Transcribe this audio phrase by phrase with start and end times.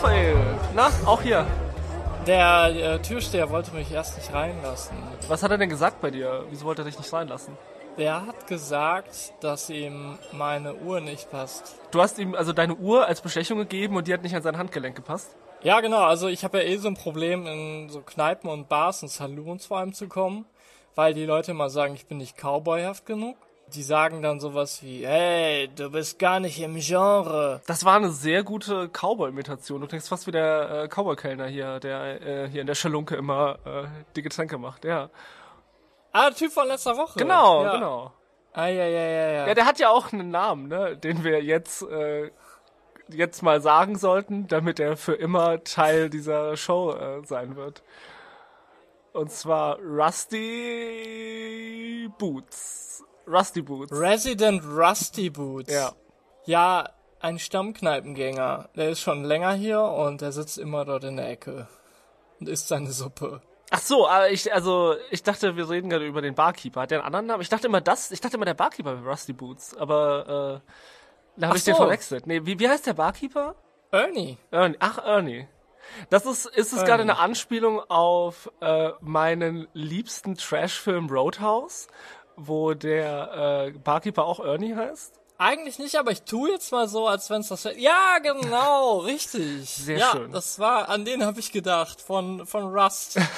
[0.00, 0.36] Raphael,
[0.76, 1.44] na, auch hier.
[2.24, 4.96] Der äh, Türsteher wollte mich erst nicht reinlassen.
[5.26, 6.44] Was hat er denn gesagt bei dir?
[6.50, 7.58] Wieso wollte er dich nicht reinlassen?
[7.96, 11.74] Der hat gesagt, dass ihm meine Uhr nicht passt.
[11.90, 14.56] Du hast ihm also deine Uhr als Bestechung gegeben und die hat nicht an sein
[14.56, 15.34] Handgelenk gepasst?
[15.64, 16.04] Ja, genau.
[16.04, 19.66] Also ich habe ja eh so ein Problem, in so Kneipen und Bars und Saloons
[19.66, 20.44] vor allem zu kommen,
[20.94, 23.36] weil die Leute immer sagen, ich bin nicht cowboyhaft genug.
[23.74, 27.60] Die sagen dann sowas wie, hey, du bist gar nicht im Genre.
[27.66, 29.80] Das war eine sehr gute Cowboy-Imitation.
[29.80, 33.58] Du klingst fast wie der äh, Cowboy-Kellner hier, der äh, hier in der Schalunke immer
[33.64, 33.84] äh,
[34.16, 35.10] die Getränke macht, ja.
[36.12, 37.18] Ah, der Typ von letzter Woche.
[37.18, 37.74] Genau, ja.
[37.74, 38.12] genau.
[38.52, 39.46] Ah, ja, ja, ja, ja.
[39.48, 42.30] Ja, der hat ja auch einen Namen, ne, den wir jetzt äh,
[43.08, 47.82] jetzt mal sagen sollten, damit er für immer Teil dieser Show äh, sein wird.
[49.12, 50.48] Und zwar Rusty
[52.18, 53.04] Boots.
[53.28, 53.92] Rusty Boots.
[53.92, 55.72] Resident Rusty Boots.
[55.72, 55.92] Ja.
[56.46, 56.88] Ja,
[57.20, 58.70] ein Stammkneipengänger.
[58.76, 61.68] Der ist schon länger hier und der sitzt immer dort in der Ecke
[62.40, 63.42] und isst seine Suppe.
[63.70, 66.82] Ach so, aber ich, also, ich dachte, wir reden gerade über den Barkeeper.
[66.82, 67.42] Hat der einen anderen Namen?
[67.42, 70.70] Ich dachte immer das, ich dachte immer der Barkeeper wäre Rusty Boots, aber, äh,
[71.36, 71.82] da habe ich den so.
[71.82, 72.26] verwechselt.
[72.26, 73.54] Nee, wie, wie heißt der Barkeeper?
[73.90, 74.38] Ernie.
[74.50, 74.76] Ernie.
[74.80, 75.48] Ach, Ernie.
[76.10, 81.88] Das ist, ist es gerade eine Anspielung auf äh, meinen liebsten Trashfilm Roadhouse,
[82.38, 85.14] wo der äh, Barkeeper auch Ernie heißt?
[85.40, 87.78] Eigentlich nicht, aber ich tue jetzt mal so, als wenn es das wäre.
[87.78, 89.68] Ja, genau, richtig.
[89.70, 90.32] Sehr ja, schön.
[90.32, 93.20] das war, an den habe ich gedacht, von, von Rust.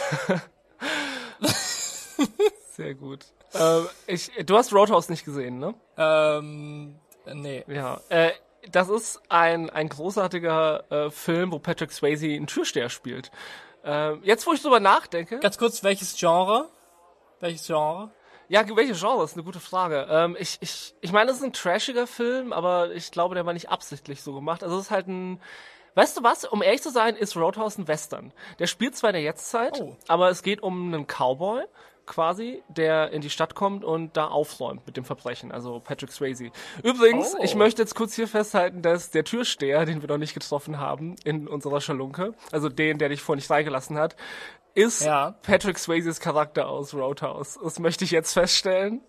[2.77, 3.27] Sehr gut.
[3.53, 5.75] äh, ich, du hast Roadhouse nicht gesehen, ne?
[5.99, 6.95] ähm,
[7.27, 7.65] nee.
[7.69, 8.01] Ja.
[8.09, 8.33] Äh,
[8.71, 13.31] das ist ein, ein großartiger äh, Film, wo Patrick Swayze einen Türsteher spielt.
[13.85, 16.69] Äh, jetzt, wo ich drüber nachdenke, Ganz kurz, welches Genre?
[17.41, 18.11] Welches Genre?
[18.51, 20.09] Ja, welche Genre ist eine gute Frage.
[20.11, 23.53] Ähm, ich, ich, ich meine, es ist ein trashiger Film, aber ich glaube, der war
[23.53, 24.65] nicht absichtlich so gemacht.
[24.65, 25.41] Also es ist halt ein.
[25.95, 26.45] Weißt du was?
[26.47, 28.33] Um ehrlich zu sein, ist Roadhouse ein Western.
[28.59, 29.97] Der spielt zwar in der Jetztzeit, Oh.
[30.09, 31.63] aber es geht um einen Cowboy
[32.07, 36.51] quasi, der in die Stadt kommt und da aufräumt mit dem Verbrechen, also Patrick Swayze.
[36.83, 37.43] Übrigens, Oh.
[37.45, 41.15] ich möchte jetzt kurz hier festhalten, dass der Türsteher, den wir noch nicht getroffen haben
[41.23, 44.17] in unserer Schalunke, also den, der dich vorhin nicht freigelassen hat,
[44.75, 45.35] ist Ja.
[45.43, 47.59] Patrick Swayzes Charakter aus Roadhouse.
[47.63, 49.01] Das möchte ich jetzt feststellen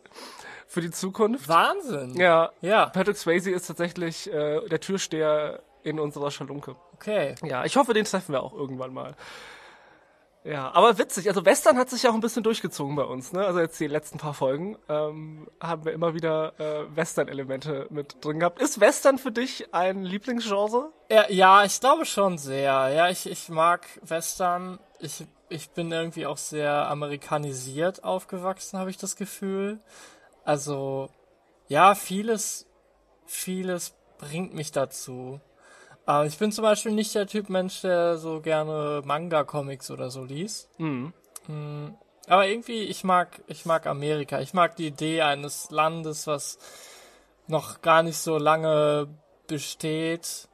[0.67, 1.47] für die Zukunft.
[1.49, 2.15] Wahnsinn.
[2.15, 6.75] Ja, Ja, Patrick Swayze ist tatsächlich äh, der Türsteher in unserer Schalunke.
[6.93, 7.35] okay.
[7.43, 9.15] Ja, ich hoffe, den treffen wir auch irgendwann mal.
[10.43, 11.27] Ja, aber witzig.
[11.27, 13.31] Also Western hat sich ja auch ein bisschen durchgezogen bei uns.
[13.31, 13.45] Ne?
[13.45, 18.39] Also jetzt die letzten paar Folgen ähm, haben wir immer wieder äh, Western-Elemente mit drin
[18.39, 18.59] gehabt.
[18.59, 20.89] Ist Western für dich ein Lieblingsgenre?
[21.11, 22.89] Ja, ja, ich glaube schon sehr.
[22.89, 24.79] Ja, ich, ich mag Western.
[24.99, 29.79] Ich, ich bin irgendwie auch sehr amerikanisiert aufgewachsen, habe ich das Gefühl.
[30.43, 31.09] Also,
[31.67, 32.65] ja, vieles,
[33.25, 35.39] vieles bringt mich dazu.
[36.05, 40.23] Aber ich bin zum Beispiel nicht der Typ Mensch, der so gerne Manga-Comics oder so
[40.23, 40.67] liest.
[40.79, 41.13] Mhm.
[41.47, 41.89] Mm,
[42.27, 44.41] Aber irgendwie, ich mag, ich mag Amerika.
[44.41, 46.57] Ich mag die Idee eines Landes, was
[47.47, 49.07] noch gar nicht so lange
[49.47, 50.47] besteht,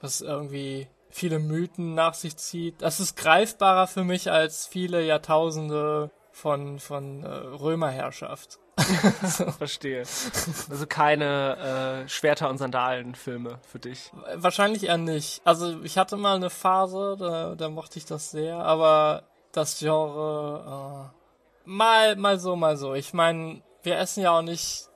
[0.00, 2.82] was irgendwie viele Mythen nach sich zieht.
[2.82, 8.58] Das ist greifbarer für mich als viele Jahrtausende von, von äh, Römerherrschaft.
[9.58, 10.00] Verstehe.
[10.00, 14.10] Also keine äh, Schwerter- und Sandalen-Filme für dich.
[14.34, 15.40] Wahrscheinlich eher nicht.
[15.44, 21.12] Also ich hatte mal eine Phase, da, da mochte ich das sehr, aber das Genre
[21.14, 22.94] äh, mal mal so, mal so.
[22.94, 24.88] Ich meine, wir essen ja auch nicht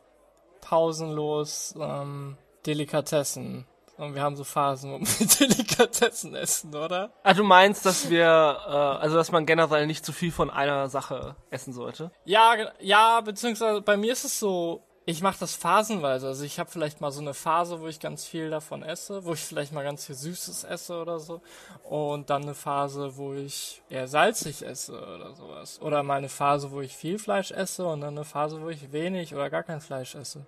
[0.63, 2.37] pausenlos ähm,
[2.67, 3.67] Delikatessen.
[3.99, 7.11] Und wir haben so Phasen, wo wir Delikatessen essen, oder?
[7.25, 10.89] Ah, du meinst, dass wir, äh, also dass man generell nicht zu viel von einer
[10.89, 12.13] Sache essen sollte?
[12.25, 16.27] Ja, ja, beziehungsweise bei mir ist es so, ich mache das phasenweise.
[16.29, 19.33] Also ich habe vielleicht mal so eine Phase, wo ich ganz viel davon esse, wo
[19.33, 21.41] ich vielleicht mal ganz viel Süßes esse oder so.
[21.83, 25.81] Und dann eine Phase, wo ich eher salzig esse oder sowas.
[25.81, 28.93] Oder mal eine Phase, wo ich viel Fleisch esse und dann eine Phase, wo ich
[28.93, 30.47] wenig oder gar kein Fleisch esse.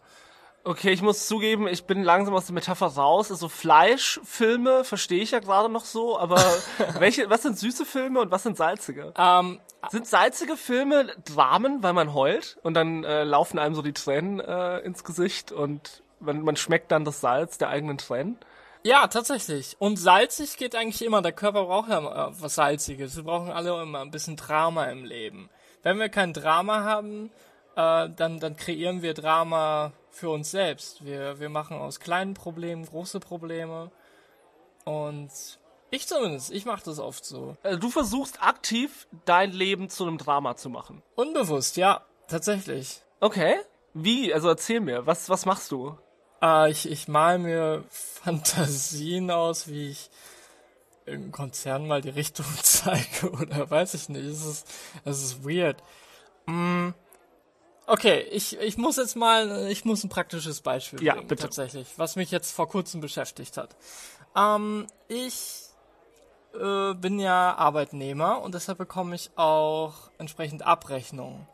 [0.62, 3.30] Okay, ich muss zugeben, ich bin langsam aus der Metapher raus.
[3.30, 6.36] Also Fleischfilme verstehe ich ja gerade noch so, aber
[6.98, 9.14] welche, was sind süße Filme und was sind salzige?
[9.16, 13.94] Ähm, Sind salzige Filme Dramen, weil man heult und dann äh, laufen einem so die
[13.94, 18.36] Tränen äh, ins Gesicht und man, man schmeckt dann das Salz der eigenen Tränen?
[18.82, 19.76] Ja, tatsächlich.
[19.78, 21.22] Und salzig geht eigentlich immer.
[21.22, 23.16] Der Körper braucht ja äh, was Salziges.
[23.16, 25.48] Wir brauchen alle immer ein bisschen Drama im Leben.
[25.82, 27.30] Wenn wir kein Drama haben,
[27.76, 31.04] äh, dann, dann kreieren wir Drama für uns selbst.
[31.04, 33.90] Wir, wir machen aus kleinen Problemen große Probleme.
[34.84, 35.30] Und
[35.90, 37.56] ich zumindest, ich mache das oft so.
[37.62, 41.02] Also du versuchst aktiv dein Leben zu einem Drama zu machen.
[41.16, 43.02] Unbewusst, ja, tatsächlich.
[43.20, 43.56] Okay.
[43.92, 44.32] Wie?
[44.32, 45.96] Also erzähl mir, was, was machst du?
[46.42, 50.10] Äh, ich, ich mal mir Fantasien aus, wie ich
[51.06, 54.24] irgendein Konzern mal die Richtung zeige oder weiß ich nicht.
[54.24, 54.68] Es ist,
[55.04, 55.82] es ist weird.
[56.46, 56.90] Mm,
[57.90, 61.42] okay, ich, ich muss jetzt mal, ich muss ein praktisches Beispiel Ja, bringen, bitte.
[61.42, 63.76] tatsächlich, was mich jetzt vor kurzem beschäftigt hat.
[64.36, 65.64] Ähm, ich
[66.54, 71.46] äh, bin ja Arbeitnehmer und deshalb bekomme ich auch entsprechend Abrechnungen.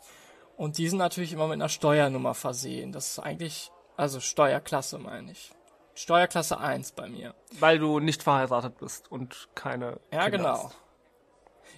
[0.57, 2.93] Und die sind natürlich immer mit einer Steuernummer versehen.
[2.93, 5.53] Das ist eigentlich, also Steuerklasse meine ich.
[5.95, 7.35] Steuerklasse 1 bei mir.
[7.59, 9.99] Weil du nicht verheiratet bist und keine.
[10.13, 10.65] Ja, Kinder genau.
[10.65, 10.77] Hast.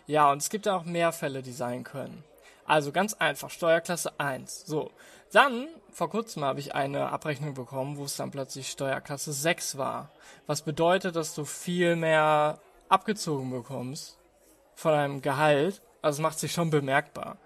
[0.06, 2.24] Ja, und es gibt ja auch mehr Fälle, die sein können.
[2.68, 4.66] Also ganz einfach, Steuerklasse 1.
[4.66, 4.90] So.
[5.32, 10.10] Dann, vor kurzem habe ich eine Abrechnung bekommen, wo es dann plötzlich Steuerklasse 6 war.
[10.46, 14.18] Was bedeutet, dass du viel mehr abgezogen bekommst
[14.74, 15.82] von deinem Gehalt.
[16.02, 17.38] Also es macht sich schon bemerkbar.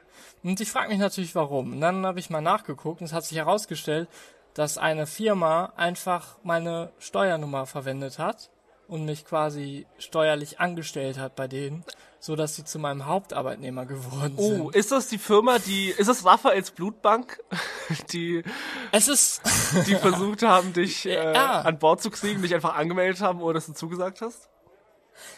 [0.43, 1.73] Und ich frage mich natürlich, warum.
[1.73, 4.09] Und dann habe ich mal nachgeguckt und es hat sich herausgestellt,
[4.55, 8.51] dass eine Firma einfach meine Steuernummer verwendet hat
[8.87, 11.85] und mich quasi steuerlich angestellt hat bei denen,
[12.25, 14.77] so dass sie zu meinem Hauptarbeitnehmer geworden Oh, sind.
[14.77, 15.89] ist das die Firma, die.
[15.91, 17.43] Ist das Raphaels Blutbank,
[18.13, 18.45] die,
[18.93, 19.43] Es ist
[19.89, 21.63] die versucht haben, dich äh, Ja.
[21.63, 24.49] an Bord zu kriegen, dich einfach angemeldet haben, ohne dass du zugesagt hast?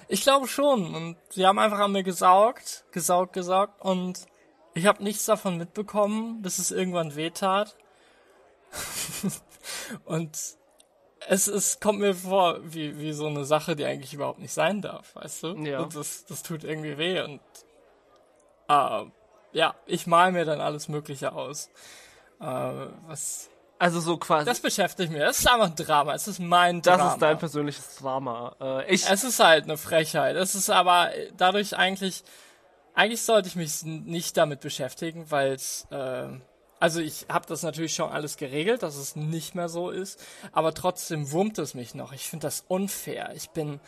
[0.09, 0.95] Ich glaube schon.
[0.95, 4.27] Und sie haben einfach an mir gesaugt, gesaugt, gesaugt und
[4.75, 7.77] ich habe nichts davon mitbekommen, bis es irgendwann wehtat.
[10.05, 10.37] und
[11.29, 14.83] es, es kommt mir vor wie, wie so eine Sache, die eigentlich überhaupt nicht sein
[14.83, 15.49] darf, weißt du?
[15.65, 15.81] Ja.
[15.81, 17.41] Und das, das tut irgendwie weh und
[18.69, 19.05] äh,
[19.53, 21.71] ja, ich mal mir dann alles Mögliche aus.
[22.41, 22.45] Äh,
[23.07, 23.49] was,
[23.79, 24.47] Also so quasi.
[24.47, 25.21] das beschäftigt mich.
[25.21, 26.15] Das ist einfach ein Drama.
[26.15, 27.13] Es ist mein das Drama.
[27.13, 28.57] ist dein persönliches Drama.
[28.61, 29.09] Äh, ich.
[29.09, 30.37] Es ist halt eine Frechheit.
[30.37, 32.25] Es ist aber dadurch eigentlich,
[32.95, 36.29] eigentlich sollte ich mich nicht damit beschäftigen, weil es, äh,
[36.85, 40.23] also ich habe das natürlich schon alles geregelt, dass es nicht mehr so ist,
[40.53, 42.13] aber trotzdem wurmt es mich noch.
[42.13, 43.33] Ich finde das unfair.
[43.35, 43.81] Ich bin,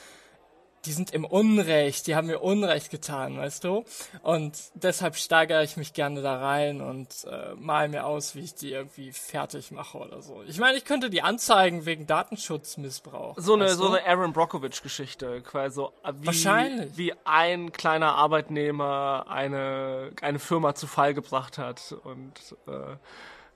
[0.86, 3.84] die sind im Unrecht, die haben mir Unrecht getan, weißt du?
[4.22, 8.54] Und deshalb steigere ich mich gerne da rein und äh, mal mir aus, wie ich
[8.54, 10.42] die irgendwie fertig mache oder so.
[10.46, 13.34] Ich meine, ich könnte die anzeigen wegen Datenschutzmissbrauch.
[13.38, 16.96] so eine, so eine Aaron Brockovich-Geschichte, quasi so, wie, Wahrscheinlich.
[16.96, 22.32] wie ein kleiner Arbeitnehmer eine, eine Firma zu Fall gebracht hat und
[22.66, 22.96] äh,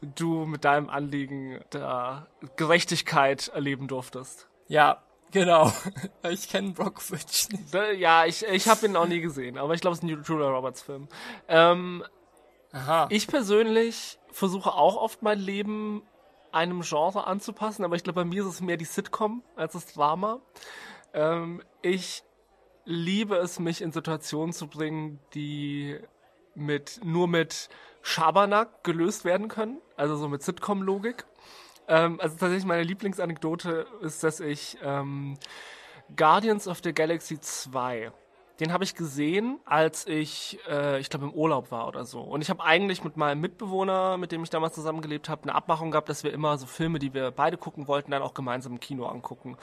[0.02, 4.48] du mit deinem Anliegen da Gerechtigkeit erleben durftest.
[4.68, 5.72] Ja, genau.
[6.30, 7.74] Ich kenne Brockovich nicht.
[7.98, 10.48] Ja, ich, ich habe ihn auch nie gesehen, aber ich glaube, es ist ein Julia
[10.48, 11.08] Roberts Film.
[11.48, 12.04] Ähm,
[12.72, 13.06] Aha.
[13.10, 16.02] ich persönlich versuche auch oft mein Leben
[16.52, 19.86] einem Genre anzupassen, aber ich glaube, bei mir ist es mehr die Sitcom als das
[19.86, 20.40] Drama.
[21.14, 22.22] Ähm, ich
[22.84, 25.98] liebe es, mich in Situationen zu bringen, die
[26.54, 27.68] mit nur mit
[28.02, 31.24] Schabernack gelöst werden können, also so mit Sitcom-Logik.
[31.88, 35.36] Ähm, also tatsächlich meine Lieblingsanekdote ist, dass ich ähm,
[36.16, 38.12] Guardians of the Galaxy 2
[38.60, 42.20] den habe ich gesehen, als ich, äh, ich glaube, im Urlaub war oder so.
[42.20, 45.90] Und ich habe eigentlich mit meinem Mitbewohner, mit dem ich damals zusammengelebt habe, eine Abmachung
[45.90, 48.80] gehabt, dass wir immer so Filme, die wir beide gucken wollten, dann auch gemeinsam im
[48.80, 49.56] Kino angucken.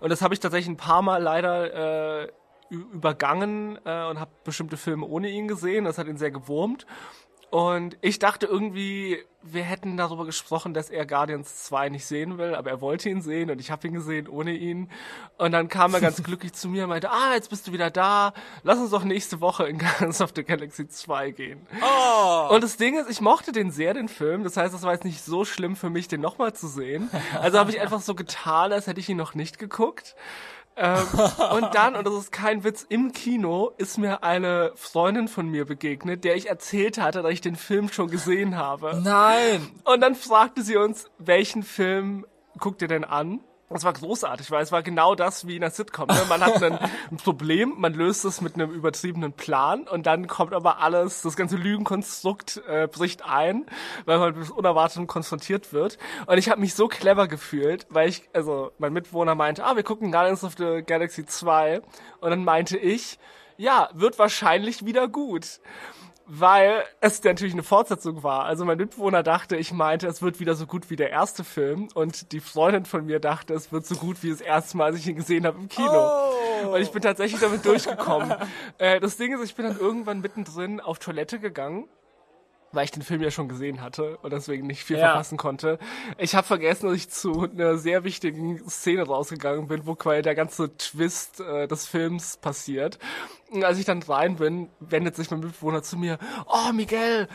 [0.00, 2.32] Und das habe ich tatsächlich ein paar Mal leider äh,
[2.70, 5.84] übergangen äh, und habe bestimmte Filme ohne ihn gesehen.
[5.84, 6.86] Das hat ihn sehr gewurmt.
[7.50, 12.54] Und ich dachte irgendwie, wir hätten darüber gesprochen, dass er Guardians 2 nicht sehen will,
[12.54, 14.88] aber er wollte ihn sehen und ich habe ihn gesehen ohne ihn.
[15.36, 17.90] Und dann kam er ganz glücklich zu mir und meinte, ah, jetzt bist du wieder
[17.90, 21.66] da, lass uns doch nächste Woche in Guardians of the Galaxy 2 gehen.
[21.82, 22.54] Oh.
[22.54, 24.44] Und das Ding ist, ich mochte den sehr, den Film.
[24.44, 27.10] Das heißt, es war jetzt nicht so schlimm für mich, den nochmal zu sehen.
[27.40, 30.14] Also habe ich einfach so getan, als hätte ich ihn noch nicht geguckt.
[30.76, 31.06] Ähm,
[31.52, 35.66] und dann, und das ist kein Witz, im Kino ist mir eine Freundin von mir
[35.66, 39.00] begegnet, der ich erzählt hatte, dass ich den Film schon gesehen habe.
[39.02, 39.66] Nein.
[39.84, 42.26] Und dann fragte sie uns, welchen Film
[42.58, 43.40] guckt ihr denn an?
[43.72, 46.08] Das war großartig, weil es war genau das wie in einer Sitcom.
[46.08, 46.20] Ne?
[46.28, 46.76] Man hat einen,
[47.12, 51.36] ein Problem, man löst es mit einem übertriebenen Plan und dann kommt aber alles, das
[51.36, 53.66] ganze Lügenkonstrukt äh, bricht ein,
[54.06, 55.98] weil man mit Unerwartetem konfrontiert wird.
[56.26, 59.84] Und ich habe mich so clever gefühlt, weil ich, also mein Mitbewohner meinte, ah, wir
[59.84, 61.80] gucken Guardians of the Galaxy 2.
[62.20, 63.20] Und dann meinte ich,
[63.56, 65.60] ja, wird wahrscheinlich wieder gut
[66.32, 68.44] weil es natürlich eine Fortsetzung war.
[68.44, 71.88] Also mein Mitbewohner dachte, ich meinte, es wird wieder so gut wie der erste Film
[71.94, 74.96] und die Freundin von mir dachte, es wird so gut wie das erste Mal, als
[74.96, 75.90] ich ihn gesehen habe im Kino.
[75.90, 76.74] Oh.
[76.74, 78.32] Und ich bin tatsächlich damit durchgekommen.
[78.78, 81.88] äh, das Ding ist, ich bin dann irgendwann mittendrin auf Toilette gegangen
[82.72, 85.06] weil ich den Film ja schon gesehen hatte und deswegen nicht viel Ja.
[85.08, 85.78] verpassen konnte.
[86.18, 90.34] Ich habe vergessen, dass ich zu einer sehr wichtigen Szene rausgegangen bin, wo quasi der
[90.34, 92.98] ganze Twist äh, des Films passiert.
[93.50, 97.26] Und als ich dann rein bin, wendet sich mein Mitbewohner zu mir, oh Miguel,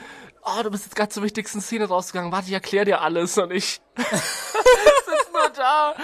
[0.43, 3.51] oh, du bist jetzt gerade zur wichtigsten Szene rausgegangen, warte, ich erklär dir alles und
[3.51, 5.95] ich sitze nur da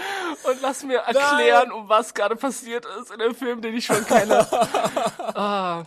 [0.44, 1.72] und lass mir erklären, Nein.
[1.72, 4.46] um was gerade passiert ist in dem Film, den ich schon kenne.
[5.34, 5.84] ah.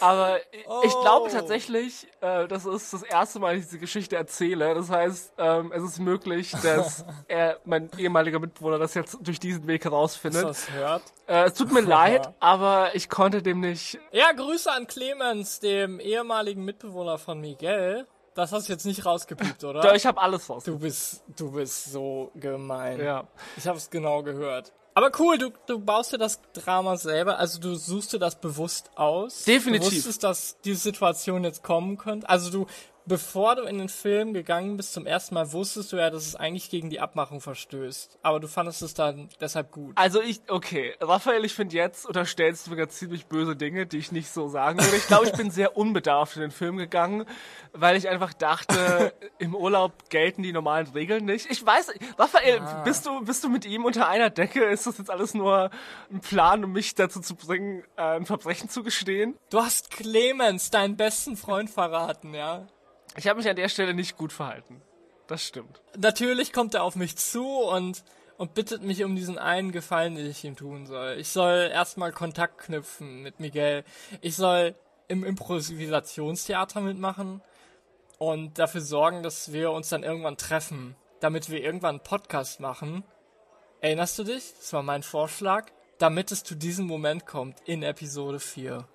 [0.00, 0.82] Aber oh.
[0.84, 4.74] ich glaube tatsächlich, äh, das ist das erste Mal, dass ich diese Geschichte erzähle.
[4.74, 9.66] Das heißt, ähm, es ist möglich, dass er, mein ehemaliger Mitbewohner, das jetzt durch diesen
[9.66, 10.44] Weg herausfindet.
[10.44, 11.02] Das hört.
[11.26, 13.98] Äh, es tut mir leid, aber ich konnte dem nicht.
[14.12, 18.06] Ja, Grüße an Clemens, dem ehemaligen Mitbewohner von Miguel.
[18.38, 19.80] Das hast du jetzt nicht rausgepiept, oder?
[19.82, 20.62] Doch, ich habe alles raus.
[20.62, 23.00] Du bist, du bist so gemein.
[23.00, 23.26] Ja.
[23.56, 24.72] Ich habe es genau gehört.
[24.98, 28.90] Aber cool, du, du baust dir das Drama selber, also du suchst dir das bewusst
[28.96, 29.44] aus.
[29.44, 29.90] Definitiv.
[29.90, 32.28] Du wusstest, dass diese Situation jetzt kommen könnte.
[32.28, 32.66] Also du
[33.08, 36.36] bevor du in den Film gegangen bist zum ersten Mal, wusstest du ja, dass es
[36.36, 38.18] eigentlich gegen die Abmachung verstößt.
[38.22, 39.92] Aber du fandest es dann deshalb gut.
[39.96, 43.98] Also ich, okay, Raphael, ich finde jetzt unterstellst du mir ganz ziemlich böse Dinge, die
[43.98, 44.96] ich nicht so sagen würde.
[44.96, 47.24] Ich glaube, ich bin sehr unbedarft in den Film gegangen,
[47.72, 51.50] weil ich einfach dachte, im Urlaub gelten die normalen Regeln nicht.
[51.50, 52.82] Ich weiß, Raphael, ah.
[52.82, 54.64] bist du, bist du mit ihm unter einer Decke?
[54.64, 55.70] Ist das jetzt alles nur
[56.10, 59.36] ein Plan, um mich dazu zu bringen, äh, ein Verbrechen zu gestehen?
[59.50, 62.66] Du hast Clemens, deinen besten Freund, verraten, ja.
[63.18, 64.80] Ich habe mich an der Stelle nicht gut verhalten.
[65.26, 65.82] Das stimmt.
[65.98, 68.04] Natürlich kommt er auf mich zu und,
[68.36, 71.16] und bittet mich um diesen einen Gefallen, den ich ihm tun soll.
[71.18, 73.84] Ich soll erstmal Kontakt knüpfen mit Miguel.
[74.20, 74.76] Ich soll
[75.08, 77.42] im Improvisationstheater mitmachen
[78.18, 83.02] und dafür sorgen, dass wir uns dann irgendwann treffen, damit wir irgendwann einen Podcast machen.
[83.80, 84.54] Erinnerst du dich?
[84.58, 85.66] Das war mein Vorschlag,
[85.98, 88.86] damit es zu diesem Moment kommt in Episode 4.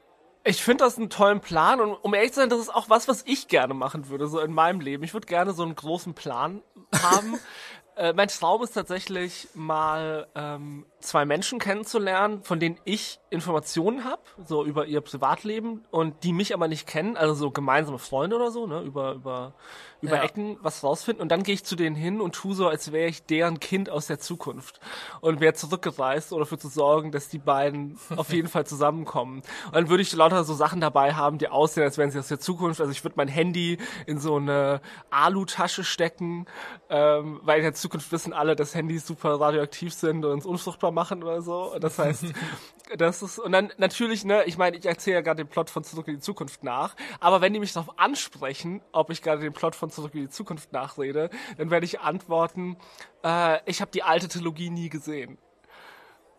[0.45, 3.07] Ich finde das einen tollen Plan und um ehrlich zu sein, das ist auch was,
[3.07, 5.03] was ich gerne machen würde, so in meinem Leben.
[5.03, 6.61] Ich würde gerne so einen großen Plan
[7.01, 7.39] haben.
[7.95, 14.21] äh, mein Traum ist tatsächlich mal ähm, zwei Menschen kennenzulernen, von denen ich Informationen habe,
[14.45, 18.51] so über ihr Privatleben und die mich aber nicht kennen, also so gemeinsame Freunde oder
[18.51, 19.53] so, ne, über über
[20.01, 20.23] über ja.
[20.23, 23.07] Ecken was rausfinden und dann gehe ich zu denen hin und tu so, als wäre
[23.07, 24.81] ich deren Kind aus der Zukunft
[25.21, 29.43] und wäre zurückgereist, um dafür zu sorgen, dass die beiden auf jeden Fall zusammenkommen.
[29.67, 32.27] Und dann würde ich lauter so Sachen dabei haben, die aussehen, als wären sie aus
[32.27, 32.81] der Zukunft.
[32.81, 36.47] Also ich würde mein Handy in so eine Alu-Tasche stecken,
[36.89, 41.21] ähm, weil der Zukunft wissen alle, dass Handys super radioaktiv sind und uns unfruchtbar machen
[41.21, 41.75] oder so.
[41.79, 42.25] Das heißt,
[42.97, 45.83] das ist und dann natürlich, ne, ich meine, ich erzähle ja gerade den Plot von
[45.83, 49.51] Zurück in die Zukunft nach, aber wenn die mich darauf ansprechen, ob ich gerade den
[49.51, 52.77] Plot von Zurück in die Zukunft nachrede, dann werde ich antworten,
[53.23, 55.37] äh, ich habe die alte Trilogie nie gesehen.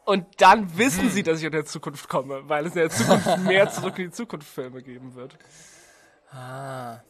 [0.07, 1.11] Und dann wissen hm.
[1.11, 4.07] sie, dass ich in der Zukunft komme, weil es in der Zukunft mehr Zurück in
[4.07, 5.37] die Zukunft Filme geben wird.
[6.31, 7.01] Ah,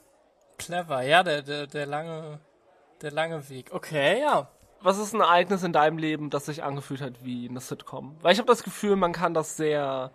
[0.59, 1.03] clever.
[1.03, 2.41] Ja, der, der, der lange,
[3.03, 3.71] der lange Weg.
[3.73, 4.49] Okay, ja
[4.85, 8.17] was ist ein Ereignis in deinem Leben, das sich angefühlt hat wie eine Sitcom?
[8.21, 10.13] Weil ich habe das Gefühl, man kann das sehr,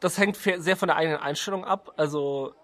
[0.00, 1.92] das hängt sehr von der eigenen Einstellung ab.
[1.98, 2.54] Also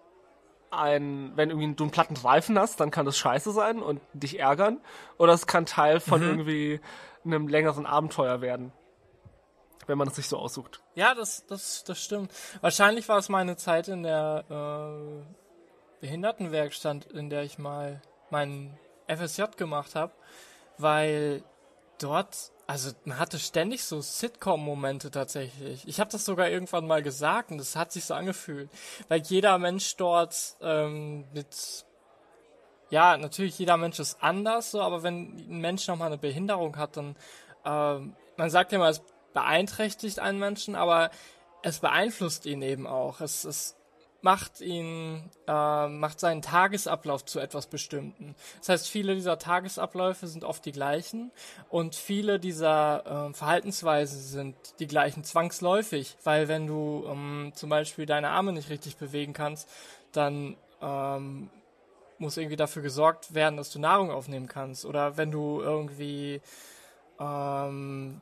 [0.71, 4.39] ein, wenn irgendwie du einen platten Reifen hast, dann kann das scheiße sein und dich
[4.39, 4.81] ärgern.
[5.19, 6.29] Oder es kann Teil von mhm.
[6.29, 6.81] irgendwie
[7.27, 8.73] einem längeren Abenteuer werden.
[9.87, 10.81] Wenn man es sich so aussucht.
[10.95, 12.33] Ja, das, das, das stimmt.
[12.63, 18.79] Wahrscheinlich war es meine Zeit in der äh, Behindertenwerkstatt, in der ich mal meinen
[19.09, 20.13] FSJ gemacht habe
[20.79, 21.43] weil
[22.01, 25.87] dort, also man hatte ständig so Sitcom-Momente tatsächlich.
[25.87, 28.71] Ich habe das sogar irgendwann mal gesagt und das hat sich so angefühlt,
[29.09, 31.85] weil jeder Mensch dort ähm, mit
[32.91, 36.97] ja, natürlich jeder Mensch ist anders, so, aber wenn ein Mensch nochmal eine Behinderung hat,
[36.97, 37.17] dann
[37.67, 39.03] ähm, man sagt ja immer, es
[39.35, 41.11] beeinträchtigt einen Menschen, aber
[41.63, 43.21] es beeinflusst ihn eben auch.
[43.21, 43.77] Es, es
[44.21, 48.35] macht ihn, äh, macht seinen Tagesablauf zu etwas Bestimmten.
[48.59, 51.31] Das heißt, viele dieser Tagesabläufe sind oft die gleichen
[51.69, 58.07] und viele dieser äh, Verhaltensweisen sind die gleichen zwangsläufig, weil wenn du ähm, zum Beispiel
[58.07, 59.69] deine Arme nicht richtig bewegen kannst,
[60.13, 61.51] dann ähm,
[62.19, 64.85] muss irgendwie dafür gesorgt werden, dass du Nahrung aufnehmen kannst.
[64.85, 66.41] Oder wenn du irgendwie
[67.21, 68.21] ähm,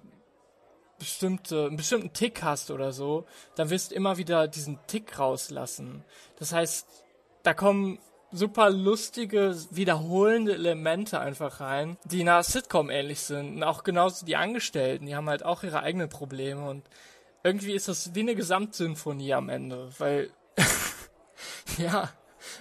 [0.99, 6.05] bestimmte, einen bestimmten Tick hast oder so, dann wirst du immer wieder diesen Tick rauslassen.
[6.38, 6.87] Das heißt,
[7.43, 7.99] da kommen
[8.33, 13.57] super lustige, wiederholende Elemente einfach rein, die einer Sitcom ähnlich sind.
[13.57, 16.85] Und auch genauso die Angestellten, die haben halt auch ihre eigenen Probleme und
[17.43, 20.31] irgendwie ist das wie eine Gesamtsinfonie am Ende, weil,
[21.79, 22.11] ja,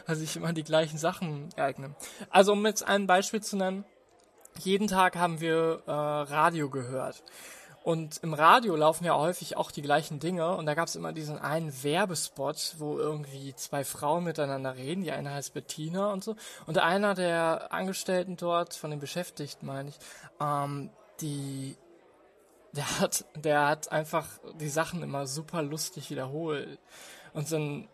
[0.06, 1.96] also ich immer die gleichen Sachen ereignen.
[2.30, 3.84] Also um jetzt ein Beispiel zu nennen,
[4.60, 7.24] jeden Tag haben wir äh, Radio gehört.
[7.86, 10.56] Und im Radio laufen ja häufig auch die gleichen Dinge.
[10.56, 15.04] Und da gab es immer diesen einen Werbespot, wo irgendwie zwei Frauen miteinander reden.
[15.04, 16.36] Die eine heißt Bettina und so.
[16.66, 20.00] Und einer der Angestellten dort, von den Beschäftigten meine ich,
[20.42, 20.90] ähm,
[21.22, 21.78] die,
[22.72, 24.26] der hat, der hat einfach
[24.60, 26.80] die Sachen immer super lustig wiederholt.
[27.34, 27.88] Und dann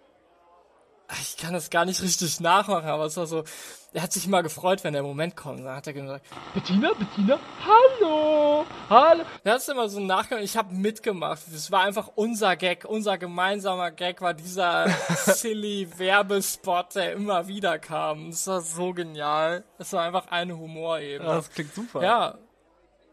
[1.21, 3.43] ich kann das gar nicht richtig nachmachen, aber es war so,
[3.93, 5.59] er hat sich immer gefreut, wenn der Moment kommt.
[5.59, 9.23] Dann hat er gesagt, Bettina, Bettina, hallo, hallo.
[9.43, 11.41] Er hat immer so nachgemacht, ich habe mitgemacht.
[11.53, 17.79] Es war einfach unser Gag, unser gemeinsamer Gag war dieser silly Werbespot, der immer wieder
[17.79, 18.29] kam.
[18.29, 19.65] Es war so genial.
[19.77, 21.25] Es war einfach eine Humor eben.
[21.25, 22.01] das klingt super.
[22.01, 22.37] Ja,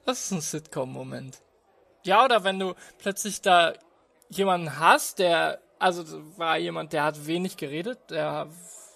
[0.04, 1.42] das ist ein Sitcom-Moment.
[2.04, 3.74] Ja, oder wenn du plötzlich da
[4.30, 6.04] jemanden hast, der, also
[6.36, 8.48] war jemand, der hat wenig geredet, der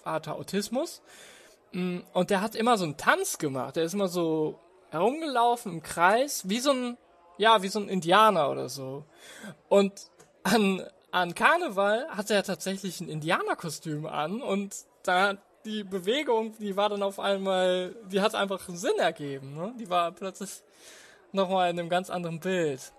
[0.05, 1.01] hatte Autismus
[1.71, 3.75] mm, und der hat immer so einen Tanz gemacht.
[3.75, 4.59] Der ist immer so
[4.89, 6.97] herumgelaufen im Kreis, wie so ein,
[7.37, 9.05] ja, wie so ein Indianer oder so.
[9.69, 9.93] Und
[10.43, 16.89] an, an Karneval hatte er tatsächlich ein Indianerkostüm an und da die Bewegung, die war
[16.89, 19.55] dann auf einmal, die hat einfach Sinn ergeben.
[19.55, 19.73] Ne?
[19.79, 20.61] Die war plötzlich
[21.31, 22.93] nochmal in einem ganz anderen Bild.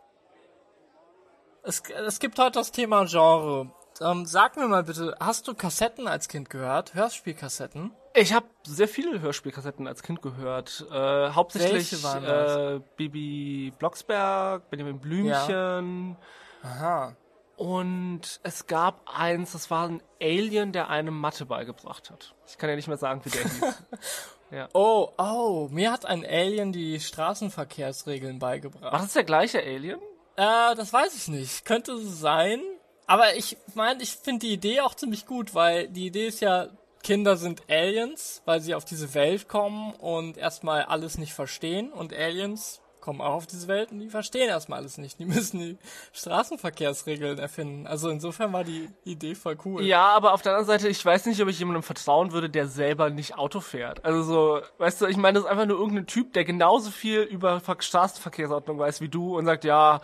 [1.66, 3.71] Es, es gibt heute das Thema Genre.
[4.00, 6.94] Ähm, sag mir mal bitte, hast du Kassetten als Kind gehört?
[6.94, 7.92] Hörspielkassetten?
[8.14, 10.85] Ich habe sehr viele Hörspielkassetten als Kind gehört.
[10.92, 16.16] Äh, hauptsächlich äh, Bibi Blocksberg, Benjamin Blümchen.
[16.62, 16.68] Ja.
[16.68, 17.16] Aha.
[17.56, 22.35] Und es gab eins, das war ein Alien, der einem Mathe beigebracht hat.
[22.47, 23.85] Ich kann ja nicht mehr sagen, wie der hieß.
[24.50, 24.68] ja.
[24.75, 28.92] Oh, oh, mir hat ein Alien die Straßenverkehrsregeln beigebracht.
[28.92, 30.00] War das der gleiche Alien?
[30.37, 31.64] Äh, das weiß ich nicht.
[31.64, 32.61] Könnte sein.
[33.07, 36.69] Aber ich meine, ich finde die Idee auch ziemlich gut, weil die Idee ist ja,
[37.03, 41.93] Kinder sind Aliens, weil sie auf diese Welt kommen und erstmal alles nicht verstehen.
[41.93, 45.18] Und Aliens kommen auch auf diese Welt und die verstehen erstmal alles nicht.
[45.18, 45.76] Die müssen die
[46.14, 47.87] Straßenverkehrsregeln erfinden.
[47.87, 49.82] Also insofern war die Idee voll cool.
[49.84, 52.66] Ja, aber auf der anderen Seite, ich weiß nicht, ob ich jemandem vertrauen würde, der
[52.66, 54.02] selber nicht Auto fährt.
[54.06, 57.20] Also so, weißt du, ich meine, das ist einfach nur irgendein Typ, der genauso viel
[57.20, 60.00] über Straßenverkehrsordnung weiß wie du und sagt, ja,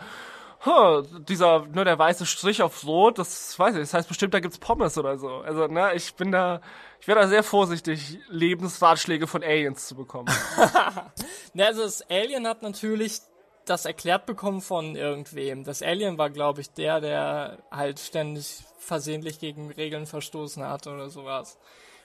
[0.63, 4.39] huh, dieser, nur der weiße Strich auf Rot, das weiß ich, das heißt bestimmt, da
[4.39, 5.37] gibt's Pommes oder so.
[5.37, 6.61] Also, ne, ich bin da,
[7.01, 10.29] ich wäre da sehr vorsichtig, Lebensratschläge von Aliens zu bekommen.
[11.53, 13.21] ne, also das Alien hat natürlich
[13.65, 15.63] das erklärt bekommen von irgendwem.
[15.63, 21.09] Das Alien war, glaube ich, der, der halt ständig versehentlich gegen Regeln verstoßen hat oder
[21.09, 21.57] sowas.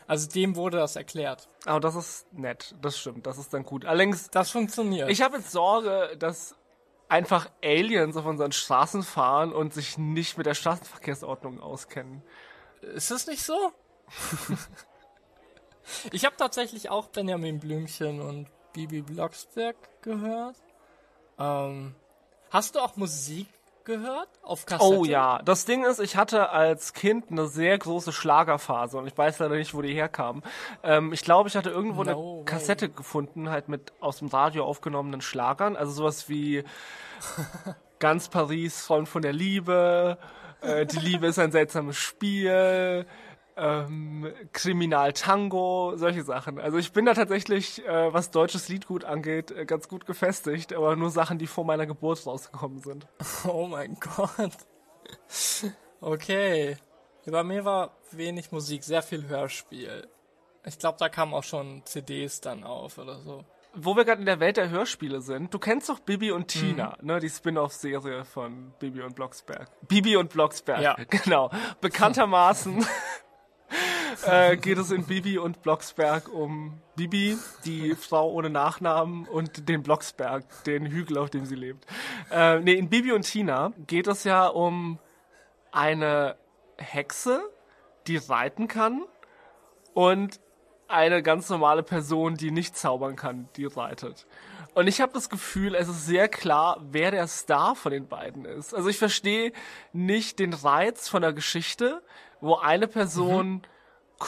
[0.07, 1.49] Also dem wurde das erklärt.
[1.65, 3.85] Aber das ist nett, das stimmt, das ist dann gut.
[3.85, 5.11] Allerdings, das funktioniert.
[5.11, 6.55] Ich habe jetzt Sorge, dass
[7.09, 12.23] einfach Aliens auf unseren Straßen fahren und sich nicht mit der Straßenverkehrsordnung auskennen.
[12.81, 13.73] Ist das nicht so?
[16.13, 20.57] ich habe tatsächlich auch Benjamin Blümchen und Bibi Blocksberg gehört.
[21.39, 21.95] Ähm,
[22.51, 23.49] hast du auch Musik
[23.87, 24.99] gehört auf Kassette?
[24.99, 29.17] Oh ja, das Ding ist, ich hatte als Kind eine sehr große Schlagerphase und ich
[29.17, 30.43] weiß leider nicht, wo die herkam.
[30.83, 32.45] Ähm, ich glaube, ich hatte irgendwo no eine way.
[32.45, 36.65] Kassette gefunden, halt mit aus dem Radio aufgenommenen Schlagern, also sowas wie
[37.99, 40.19] ganz Paris, Freund von der Liebe,
[40.61, 43.07] äh, die Liebe ist ein seltsames Spiel,
[43.57, 46.59] ähm, Kriminal-Tango, solche Sachen.
[46.59, 50.97] Also ich bin da tatsächlich, äh, was deutsches Liedgut angeht, äh, ganz gut gefestigt, aber
[50.97, 53.07] nur Sachen, die vor meiner Geburt rausgekommen sind.
[53.47, 54.53] Oh mein Gott.
[56.01, 56.77] Okay.
[57.27, 60.09] Bei mir war wenig Musik, sehr viel Hörspiel.
[60.65, 63.45] Ich glaube, da kamen auch schon CDs dann auf oder so.
[63.79, 66.97] Wo wir gerade in der Welt der Hörspiele sind, du kennst doch Bibi und Tina,
[67.01, 67.07] mhm.
[67.07, 69.69] ne, die Spin-off-Serie von Bibi und Blocksberg.
[69.87, 70.97] Bibi und Blocksberg, ja.
[71.11, 71.51] genau.
[71.83, 72.87] Bekanntermaßen
[74.27, 79.83] äh, geht es in Bibi und Blocksberg um Bibi, die Frau ohne Nachnamen, und den
[79.83, 81.87] Blocksberg, den Hügel, auf dem sie lebt.
[82.31, 84.99] Äh, nee, in Bibi und Tina geht es ja um
[85.73, 86.37] eine
[86.79, 87.41] Hexe,
[88.07, 89.05] die reiten kann
[89.95, 90.41] und
[90.89, 94.27] eine ganz normale Person, die nicht zaubern kann, die reitet.
[94.75, 98.45] Und ich habe das Gefühl, es ist sehr klar, wer der Star von den beiden
[98.45, 98.75] ist.
[98.75, 99.53] Also ich verstehe
[99.93, 102.03] nicht den Reiz von der Geschichte,
[102.41, 103.63] wo eine Person mhm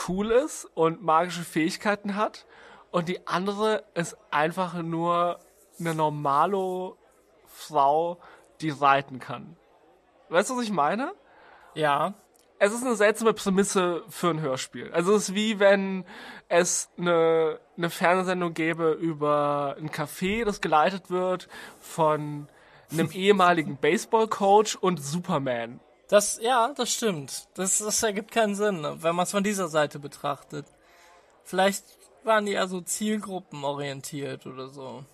[0.09, 2.47] cool ist und magische Fähigkeiten hat
[2.91, 5.39] und die andere ist einfach nur
[5.79, 6.95] eine normale
[7.47, 8.19] Frau,
[8.61, 9.57] die reiten kann.
[10.29, 11.13] Weißt du, was ich meine?
[11.75, 12.15] Ja.
[12.61, 14.91] Es ist eine seltsame Prämisse für ein Hörspiel.
[14.93, 16.05] Also es ist wie wenn
[16.49, 21.49] es eine, eine Fernsehsendung gäbe über ein Café, das geleitet wird
[21.79, 22.49] von
[22.91, 25.79] einem ehemaligen Baseballcoach und Superman.
[26.09, 27.49] Das, ja, das stimmt.
[27.55, 30.67] Das, das ergibt keinen Sinn, wenn man es von dieser Seite betrachtet.
[31.45, 31.85] Vielleicht
[32.25, 35.05] waren die also zielgruppenorientiert oder so.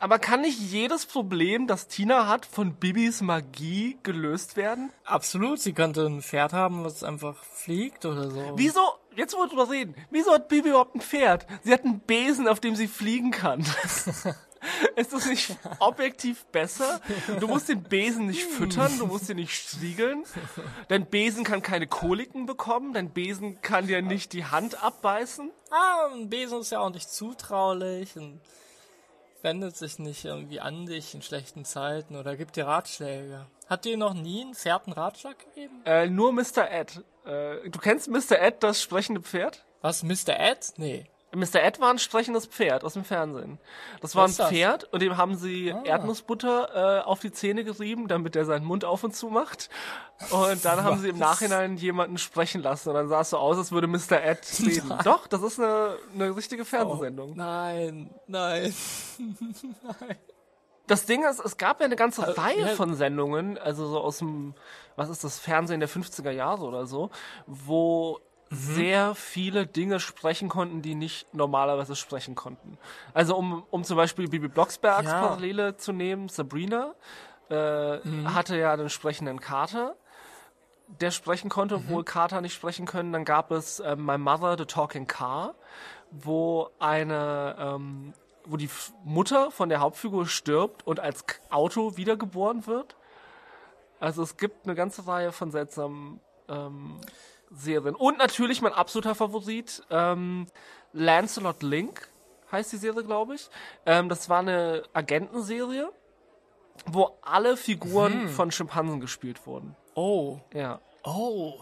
[0.00, 4.90] Aber kann nicht jedes Problem, das Tina hat, von Bibis Magie gelöst werden?
[5.04, 8.52] Absolut, sie könnte ein Pferd haben, was einfach fliegt oder so.
[8.56, 8.80] Wieso,
[9.14, 11.46] jetzt wollen wir drüber reden, wieso hat Bibi überhaupt ein Pferd?
[11.62, 13.64] Sie hat einen Besen, auf dem sie fliegen kann.
[14.96, 17.00] Ist das nicht objektiv besser?
[17.40, 20.24] Du musst den Besen nicht füttern, du musst ihn nicht striegeln.
[20.88, 25.50] Dein Besen kann keine Koliken bekommen, dein Besen kann dir nicht die Hand abbeißen.
[25.70, 28.40] Ah, ein Besen ist ja auch nicht zutraulich und
[29.42, 33.46] wendet sich nicht irgendwie an dich in schlechten Zeiten oder gibt dir Ratschläge.
[33.68, 35.82] Hat dir noch nie einen Pferd einen Ratschlag gegeben?
[35.84, 36.70] Äh, nur Mr.
[36.70, 37.02] Ed.
[37.24, 38.40] Äh, du kennst Mr.
[38.40, 39.64] Ed, das sprechende Pferd?
[39.82, 40.38] Was, Mr.
[40.38, 40.72] Ed?
[40.76, 41.06] Nee.
[41.34, 41.62] Mr.
[41.62, 43.58] Ed war ein sprechendes Pferd aus dem Fernsehen.
[44.00, 44.32] Das war ein?
[44.32, 45.82] Pferd und dem haben sie Ah.
[45.84, 49.68] Erdnussbutter äh, auf die Zähne gerieben, damit er seinen Mund auf und zu macht.
[50.30, 51.18] Und dann haben sie im?
[51.18, 54.22] Nachhinein jemanden sprechen lassen und dann sah es so aus, als würde Mr.
[54.22, 54.92] Ed reden.
[55.04, 57.30] Doch, das ist eine, eine richtige Fernsehsendung.
[57.32, 58.74] Oh, Nein, nein.
[60.86, 62.66] Das Ding ist, es gab ja eine ganze Also, Reihe ja.
[62.74, 64.54] von Sendungen, also so aus dem,
[64.96, 67.10] was ist das, Fernsehen der 50er Jahre oder so,
[67.46, 68.20] wo
[68.54, 68.74] Mhm.
[68.74, 72.78] sehr viele Dinge sprechen konnten, die nicht normalerweise sprechen konnten.
[73.12, 75.20] Also um, um zum Beispiel Bibi Blocksbergs Ja.
[75.20, 76.94] Parallele zu nehmen, Sabrina
[77.50, 78.34] äh, Mhm.
[78.34, 79.96] hatte ja den sprechenden Kater,
[81.00, 81.82] der sprechen konnte, Mhm.
[81.84, 83.12] obwohl Kater nicht sprechen können.
[83.12, 85.54] Dann gab es äh, My Mother, The Talking Car,
[86.10, 88.14] wo eine, ähm,
[88.46, 88.70] wo die
[89.04, 92.96] Mutter von der Hauptfigur stirbt und als Auto wiedergeboren wird.
[94.00, 96.96] Also es gibt eine ganze Reihe von seltsamen ähm,
[97.56, 97.94] Serien.
[97.94, 100.46] Und natürlich mein absoluter Favorit, ähm,
[100.92, 102.08] Lancelot Link
[102.52, 103.48] heißt die Serie, glaube ich.
[103.86, 105.90] Ähm, das war eine Agentenserie,
[106.86, 109.76] wo alle Figuren von Schimpansen gespielt wurden.
[109.94, 110.80] Oh, Ja.
[111.04, 111.54] oh.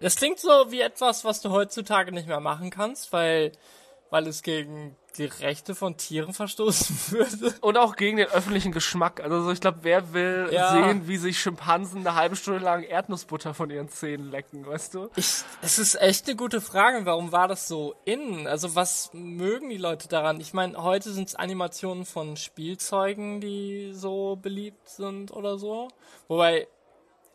[0.00, 3.52] Das klingt so wie etwas, was du heutzutage nicht mehr machen kannst, weil,
[4.08, 7.54] weil es gegen die Rechte von Tieren verstoßen würde.
[7.60, 9.20] Und auch gegen den öffentlichen Geschmack.
[9.20, 10.70] Also so, ich glaube, wer will Ja.
[10.72, 15.10] sehen, wie sich Schimpansen eine halbe Stunde lang Erdnussbutter von ihren Zähnen lecken, weißt du?
[15.16, 17.04] Ich, es ist echt eine gute Frage.
[17.06, 18.46] Warum war das so in?
[18.46, 20.40] Also was mögen die Leute daran?
[20.40, 25.88] Ich meine, heute sind es Animationen von Spielzeugen, die so beliebt sind oder so.
[26.28, 26.68] Wobei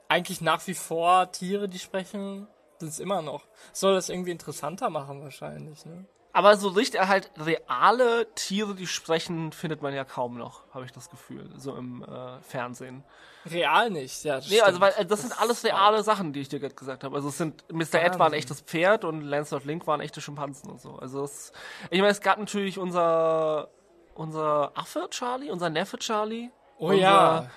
[0.07, 2.47] eigentlich nach wie vor Tiere, die sprechen,
[2.79, 3.43] sind es immer noch.
[3.73, 6.05] Soll das irgendwie interessanter machen wahrscheinlich, ne?
[6.36, 10.91] Aber so richtig halt reale Tiere, die sprechen, findet man ja kaum noch, habe ich
[10.91, 13.06] das Gefühl, so im äh, Fernsehen.
[13.45, 14.36] Real nicht, ja.
[14.36, 17.06] das Nee, also weil äh, das sind alles reale Sachen, die ich dir gerade gesagt
[17.06, 17.15] habe.
[17.15, 17.80] Also es sind Mr.
[17.80, 18.34] Ed war ein Wahnsinn.
[18.34, 20.98] echtes Pferd und Lancelot Link waren echte Schimpansen und so.
[20.98, 21.54] Also es,
[21.89, 23.69] ich meine, es gab natürlich unser
[24.13, 26.50] unser Affe Charlie, unser Neffe Charlie.
[26.80, 27.50] Oh unser, ja.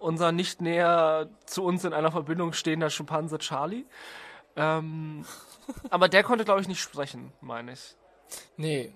[0.00, 3.86] unser nicht näher zu uns in einer Verbindung stehender Schimpanse Charlie.
[4.56, 5.24] Ähm,
[5.90, 7.96] aber der konnte, glaube ich, nicht sprechen, meine ich.
[8.56, 8.92] Nee.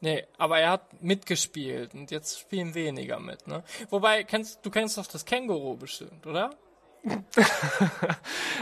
[0.00, 3.64] Nee, aber er hat mitgespielt und jetzt spielen weniger mit, ne?
[3.88, 6.50] Wobei, kennst, du kennst doch das Känguru bestimmt, oder?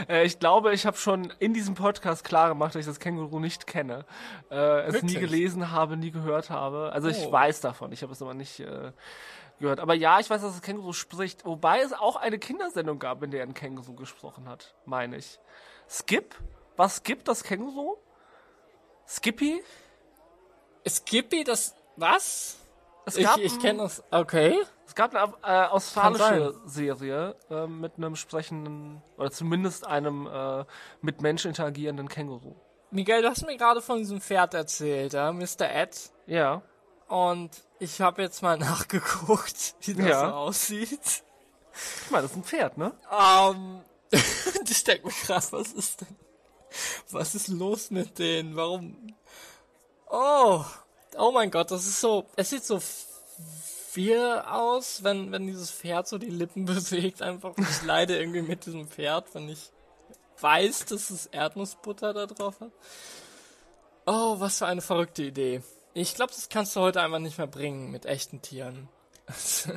[0.09, 3.39] Äh, ich glaube, ich habe schon in diesem Podcast klar gemacht, dass ich das Känguru
[3.39, 4.05] nicht kenne.
[4.51, 6.91] Äh, es nie gelesen habe, nie gehört habe.
[6.91, 7.31] Also ich Oh.
[7.31, 8.91] weiß davon, ich habe es aber nicht äh,
[9.59, 9.79] gehört.
[9.79, 11.45] Aber ja, ich weiß, dass das Känguru spricht.
[11.45, 15.39] Wobei es auch eine Kindersendung gab, in der ein Känguru gesprochen hat, meine ich.
[15.89, 16.35] Skip?
[16.75, 17.97] Was Skip, das Känguru?
[19.07, 19.63] Skippy?
[20.87, 22.57] Skippy, das, was?
[23.05, 24.61] Es Ich, gab, ich kenne das, okay.
[24.87, 30.63] es gab eine äh, australische Serie äh, mit einem sprechenden, oder zumindest einem äh,
[31.01, 32.55] mit Menschen interagierenden Känguru.
[32.91, 35.69] Miguel, du hast mir gerade von diesem Pferd erzählt, ja, Mr.
[35.69, 36.11] Ed.
[36.27, 36.61] Ja.
[37.07, 40.19] Und ich habe jetzt mal nachgeguckt, wie das Ja.
[40.29, 41.23] so aussieht.
[42.03, 42.93] Guck mal, das ist ein Pferd, ne?
[43.11, 43.81] Ähm,
[44.69, 46.15] ich denke mir krass, was ist denn,
[47.11, 48.55] was ist los mit denen?
[48.55, 49.15] Warum?
[50.09, 50.63] Oh,
[51.17, 52.79] oh mein Gott, das ist so, es sieht so
[53.93, 57.53] viel aus, wenn, wenn dieses Pferd so die Lippen bewegt, einfach.
[57.57, 59.71] Ich leide irgendwie mit diesem Pferd, wenn ich
[60.39, 62.71] weiß, dass es Erdnussbutter da drauf hat.
[64.05, 65.61] Oh, was für eine verrückte Idee.
[65.93, 68.89] Ich glaube, das kannst du heute einfach nicht mehr bringen mit echten Tieren.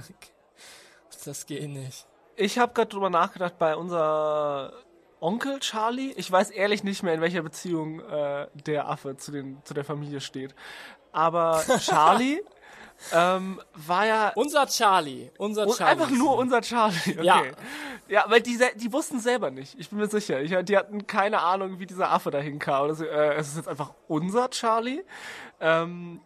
[1.24, 2.06] Das geht nicht.
[2.36, 4.72] Ich habe gerade drüber nachgedacht bei unser
[5.20, 6.12] Onkel Charlie.
[6.16, 9.84] Ich weiß ehrlich nicht mehr, in welcher Beziehung äh, der Affe zu, den, zu der
[9.84, 10.54] Familie steht.
[11.12, 12.40] Aber Charlie
[13.12, 15.30] ähm, war ja Unser Charlie.
[15.38, 15.84] Unser Charlie.
[15.84, 16.96] einfach nur unser Charlie.
[17.12, 17.24] Okay.
[17.24, 17.42] Ja.
[18.08, 19.78] Ja, weil die, die wussten selber nicht.
[19.78, 20.40] Ich bin mir sicher.
[20.40, 22.84] Ich, die hatten keine Ahnung, wie dieser Affe dahin kam.
[22.84, 25.02] Oder so, äh, es ist jetzt einfach unser Charlie.
[25.60, 26.20] Ähm,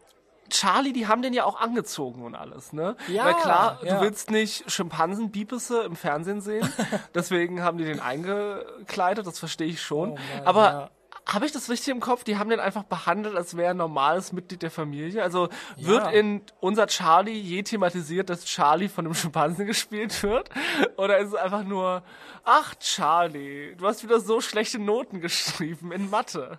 [0.50, 2.96] Charlie, die haben den ja auch angezogen und alles, ne?
[3.08, 3.94] Ja, Weil klar, ja.
[3.96, 6.68] du willst nicht Schimpansen-Bipisse im Fernsehen sehen.
[7.14, 10.10] Deswegen haben die den eingekleidet, das verstehe ich schon.
[10.10, 10.90] Oh Mann, Aber ja.
[11.32, 12.24] habe ich das richtig im Kopf?
[12.24, 15.22] Die haben den einfach behandelt, als wäre er ein normales Mitglied der Familie.
[15.22, 16.10] Also wird Ja.
[16.10, 20.50] in unser Charlie je thematisiert, dass Charlie von einem Schimpansen gespielt wird?
[20.96, 22.02] Oder ist es einfach nur,
[22.44, 26.58] ach Charlie, du hast wieder so schlechte Noten geschrieben in Mathe?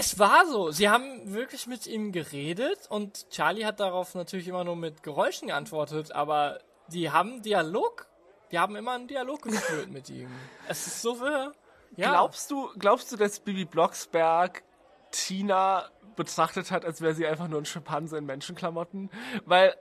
[0.00, 0.70] Es war so.
[0.70, 5.48] Sie haben wirklich mit ihm geredet und Charlie hat darauf natürlich immer nur mit Geräuschen
[5.48, 8.06] geantwortet, aber die haben Dialog,
[8.50, 10.30] die haben immer einen Dialog geführt mit ihm.
[10.66, 11.52] Es ist so wirr.
[11.96, 12.12] Ja.
[12.12, 14.62] Glaubst du, glaubst du, dass Bibi Blocksberg
[15.10, 19.10] Tina betrachtet hat, als wäre sie einfach nur ein Schimpanse in Menschenklamotten?
[19.44, 19.74] Weil äh,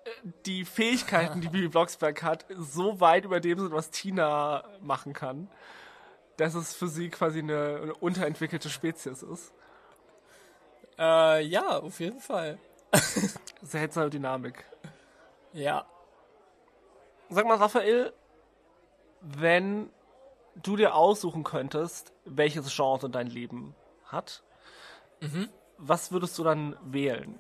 [0.45, 5.49] die Fähigkeiten, die Bibi Blocksberg hat, so weit über dem sind, was Tina machen kann,
[6.36, 9.53] dass es für sie quasi eine, eine unterentwickelte Spezies ist.
[10.99, 12.59] Äh, ja, auf jeden Fall.
[13.62, 14.65] Seltsame Dynamik.
[15.53, 15.85] Ja.
[17.29, 18.13] Sag mal, Raphael,
[19.21, 19.89] wenn
[20.55, 24.43] du dir aussuchen könntest, welches Genre dein Leben hat,
[25.21, 25.49] mhm.
[25.77, 27.39] was würdest du dann wählen?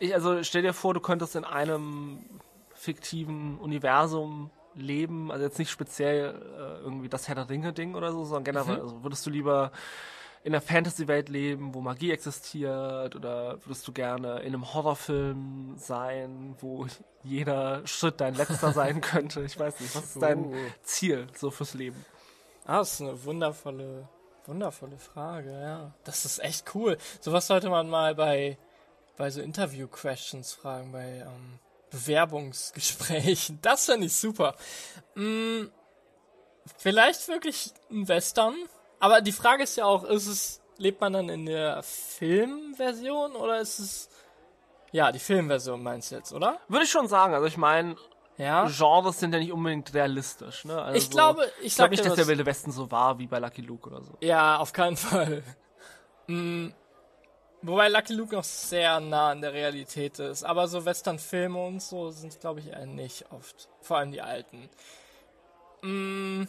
[0.00, 2.40] Ich, also stell dir vor, du könntest in einem
[2.74, 8.12] fiktiven Universum leben, also jetzt nicht speziell äh, irgendwie das Herr der Ringe Ding oder
[8.12, 8.82] so, sondern generell, mhm.
[8.82, 9.72] also würdest du lieber
[10.44, 13.16] in einer Fantasy-Welt leben, wo Magie existiert?
[13.16, 16.86] Oder würdest du gerne in einem Horrorfilm sein, wo
[17.22, 19.42] jeder Schritt dein letzter sein könnte?
[19.42, 19.94] Ich weiß nicht.
[19.94, 20.54] Was ist dein.
[20.82, 22.04] Ziel so fürs Leben?
[22.64, 24.08] Ah, das ist eine wundervolle,
[24.46, 25.94] wundervolle Frage, ja.
[26.04, 26.98] Das ist echt cool.
[27.20, 28.58] Sowas sollte man mal bei,
[29.16, 31.58] bei so Interview-Questions fragen, bei ähm,
[31.90, 33.58] Bewerbungsgesprächen.
[33.62, 34.54] Das finde ich super.
[35.14, 35.70] Hm,
[36.76, 38.54] vielleicht wirklich ein Western
[39.00, 43.60] aber die Frage ist ja auch, ist es, lebt man dann in der Filmversion oder
[43.60, 44.08] ist es,
[44.92, 46.58] ja, die Filmversion meinst du jetzt, oder?
[46.68, 47.34] Würde ich schon sagen.
[47.34, 47.96] Also ich meine,
[48.38, 48.68] ja.
[48.68, 50.80] Genres sind ja nicht unbedingt realistisch, ne?
[50.80, 53.38] Also ich glaube, ich, ich glaube nicht, dass der Wilde Westen so war wie bei
[53.40, 54.16] Lucky Luke oder so.
[54.20, 55.42] Ja, auf keinen Fall.
[56.28, 56.72] Mhm.
[57.62, 60.44] Wobei Lucky Luke noch sehr nah an der Realität ist.
[60.44, 63.68] Aber so Western-Filme und so sind, glaube ich, eher nicht oft.
[63.80, 64.70] Vor allem die alten.
[65.82, 66.46] Mhm.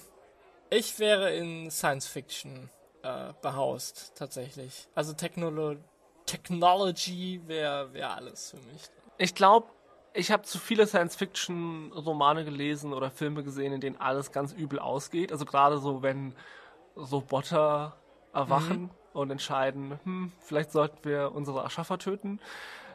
[0.70, 2.70] Ich wäre in Science Fiction
[3.02, 4.88] äh, behaust, tatsächlich.
[4.96, 5.78] Also Technolo
[6.26, 8.84] Technology wäre wär alles für mich.
[9.18, 9.68] Ich glaube,
[10.14, 15.32] ich habe zu viele Science-Fiction-Romane gelesen oder Filme gesehen, in denen alles ganz übel ausgeht.
[15.32, 16.36] Also gerade so, wenn
[16.96, 17.96] Roboter
[18.34, 18.90] erwachen mhm.
[19.14, 22.40] und entscheiden, hm, vielleicht sollten wir unsere Erschaffer töten.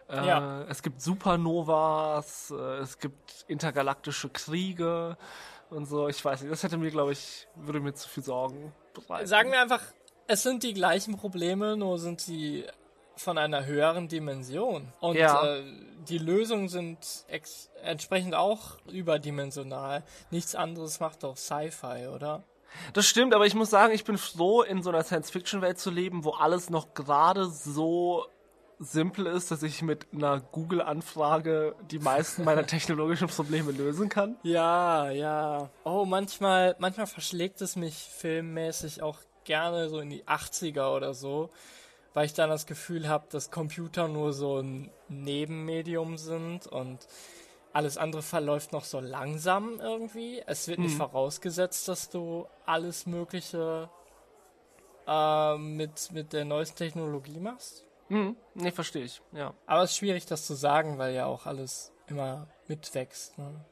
[0.08, 0.62] Äh, ja.
[0.64, 5.16] Es gibt Supernovas, äh, es gibt intergalaktische Kriege
[5.74, 6.08] und so.
[6.08, 9.26] Ich weiß nicht, das hätte mir, glaube ich, würde mir zu viel Sorgen bereiten.
[9.26, 9.82] Sagen wir einfach,
[10.26, 12.64] es sind die gleichen Probleme, nur sind sie
[13.16, 14.92] von einer höheren Dimension.
[15.00, 15.56] Und ja.
[15.56, 15.62] äh,
[16.08, 16.98] die Lösungen sind
[17.82, 20.02] entsprechend auch überdimensional.
[20.30, 22.42] Nichts anderes macht doch Sci-Fi, oder?
[22.92, 26.24] Das stimmt, aber ich muss sagen, ich bin froh, in so einer Science-Fiction-Welt zu leben,
[26.24, 28.26] wo alles noch gerade so
[28.78, 34.36] simpel ist, dass ich mit einer Google-Anfrage die meisten meiner technologischen Probleme lösen kann.
[34.42, 35.70] Ja, ja.
[35.84, 41.50] Oh, manchmal, manchmal verschlägt es mich filmmäßig auch gerne so in die 80er oder so,
[42.14, 47.06] weil ich dann das Gefühl habe, dass Computer nur so ein Nebenmedium sind und
[47.72, 50.42] alles andere verläuft noch so langsam irgendwie.
[50.46, 50.98] Es wird nicht hm.
[50.98, 53.90] vorausgesetzt, dass du alles Mögliche
[55.06, 57.83] äh, mit, mit der neuesten Technologie machst.
[58.08, 58.36] Mhm.
[58.54, 59.54] Nee, verstehe ich, ja.
[59.66, 63.38] Aber es ist schwierig, das zu sagen, weil ja auch alles immer mitwächst.
[63.38, 63.64] Ne?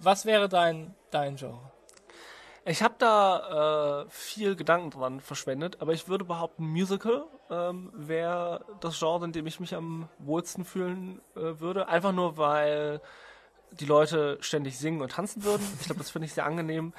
[0.00, 1.72] Was wäre dein, dein Genre?
[2.66, 8.64] Ich habe da äh, viel Gedanken dran verschwendet, aber ich würde behaupten, Musical ähm, wäre
[8.80, 11.88] das Genre, in dem ich mich am wohlsten fühlen äh, würde.
[11.88, 13.00] Einfach nur, weil
[13.72, 15.66] die Leute ständig singen und tanzen würden.
[15.80, 16.92] Ich glaube, das finde ich sehr angenehm.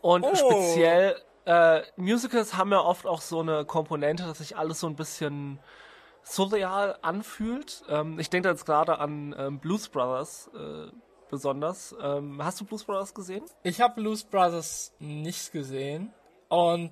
[0.00, 0.34] Und oh.
[0.34, 4.96] speziell äh, Musicals haben ja oft auch so eine Komponente, dass sich alles so ein
[4.96, 5.58] bisschen
[6.22, 7.84] surreal anfühlt.
[7.88, 10.90] Ähm, ich denke jetzt gerade an ähm, Blues Brothers äh,
[11.30, 11.94] besonders.
[12.02, 13.44] Ähm, hast du Blues Brothers gesehen?
[13.62, 16.12] Ich habe Blues Brothers nicht gesehen
[16.48, 16.90] und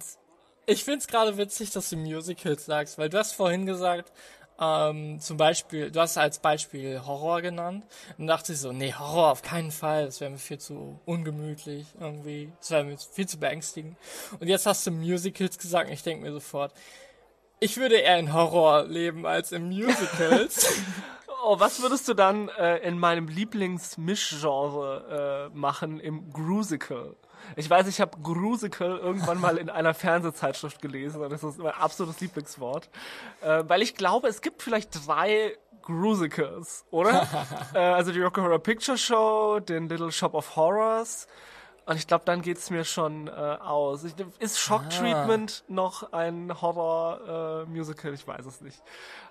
[0.66, 4.12] ich find's gerade witzig, dass du Musicals sagst, weil du hast vorhin gesagt,
[4.60, 7.84] ähm, zum Beispiel, du hast als Beispiel Horror genannt.
[8.18, 10.06] Und dachte ich so, nee, Horror auf keinen Fall.
[10.06, 12.52] Das wäre mir viel zu ungemütlich irgendwie.
[12.60, 13.96] Das wäre mir viel zu beängstigend.
[14.38, 16.72] Und jetzt hast du Musicals gesagt und ich denke mir sofort,
[17.60, 20.82] ich würde eher in Horror leben als in Musicals.
[21.44, 27.16] oh, was würdest du dann äh, in meinem Lieblingsmischgenre äh, machen im Grusical?
[27.56, 31.72] Ich weiß, ich habe Grusical irgendwann mal in einer Fernsehzeitschrift gelesen und das ist mein
[31.72, 32.88] absolutes Lieblingswort.
[33.42, 37.26] Äh, weil ich glaube, es gibt vielleicht drei Grusicals, oder?
[37.74, 41.26] äh, also die Rocky Horror Picture Show, den Little Shop of Horrors.
[41.86, 44.04] Und ich glaube, dann geht's mir schon äh, aus.
[44.04, 44.88] Ich, ist Shock ah.
[44.88, 48.14] Treatment noch ein Horror-Musical?
[48.14, 48.82] ich weiß es nicht.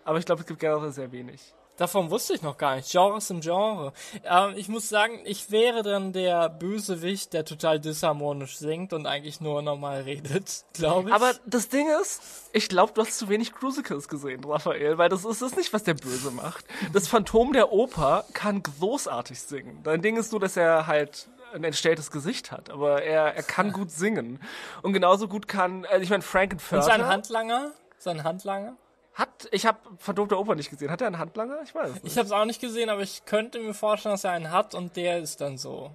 [0.06, 1.54] Aber ich glaube, es gibt generell sehr wenig.
[1.78, 2.92] Davon wusste ich noch gar nicht.
[2.92, 3.94] Genres im Genre.
[4.24, 9.42] Ähm, ich muss sagen, ich wäre dann der Bösewicht, der total disharmonisch singt und eigentlich
[9.42, 11.16] nur normal redet, glaube ich.
[11.16, 12.22] Aber das Ding ist,
[12.54, 15.84] ich glaube, du hast zu wenig Crucicles gesehen, Raphael, weil das ist das nicht, was
[15.84, 16.64] der Böse macht.
[16.94, 19.82] Das Phantom der Oper kann großartig singen.
[19.84, 23.72] Dein Ding ist nur, dass er halt ein entstelltes Gesicht hat, aber er, er kann
[23.74, 24.40] gut singen.
[24.84, 26.84] Und genauso gut kann, also ich meine, Frankenfurter...
[26.84, 27.72] Und sein Handlanger?
[27.98, 28.76] Sein Handlanger?
[29.14, 30.90] Hat, ich habe verdomte Oper nicht gesehen.
[30.90, 31.62] Hat er einen Handlanger?
[31.64, 32.06] Ich weiß nicht.
[32.06, 34.74] Ich habe es auch nicht gesehen, aber ich könnte mir vorstellen, dass er einen hat
[34.74, 35.92] und der ist dann so.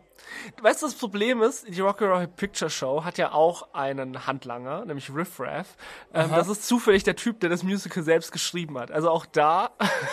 [0.62, 4.84] Weißt du, das Problem ist, die Rocky Horror Picture Show hat ja auch einen Handlanger,
[4.84, 5.76] nämlich Riff Raff.
[6.14, 8.92] Ähm, das ist zufällig der Typ, der das Musical selbst geschrieben hat.
[8.92, 9.70] Also auch da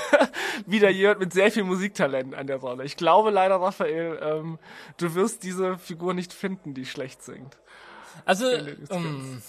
[0.65, 2.85] wieder jemand mit sehr viel Musiktalent an der Rolle.
[2.85, 4.57] Ich glaube leider, Raphael, ähm,
[4.97, 7.57] du wirst diese Figur nicht finden, die schlecht singt.
[8.25, 8.45] Also,
[8.89, 9.43] um,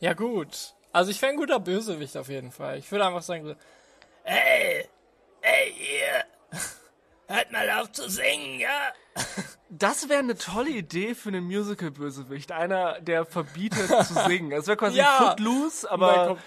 [0.00, 0.74] ja gut.
[0.92, 2.78] Also ich wäre ein guter Bösewicht auf jeden Fall.
[2.78, 3.54] Ich würde einfach sagen so,
[4.24, 4.88] hey,
[5.40, 6.58] hey ihr,
[7.34, 8.92] hört mal auf zu singen, ja?
[9.68, 12.52] Das wäre eine tolle Idee für einen Musical-Bösewicht.
[12.52, 14.50] Einer, der verbietet zu singen.
[14.50, 15.18] Das wäre quasi Ja.
[15.30, 16.38] Footloose, aber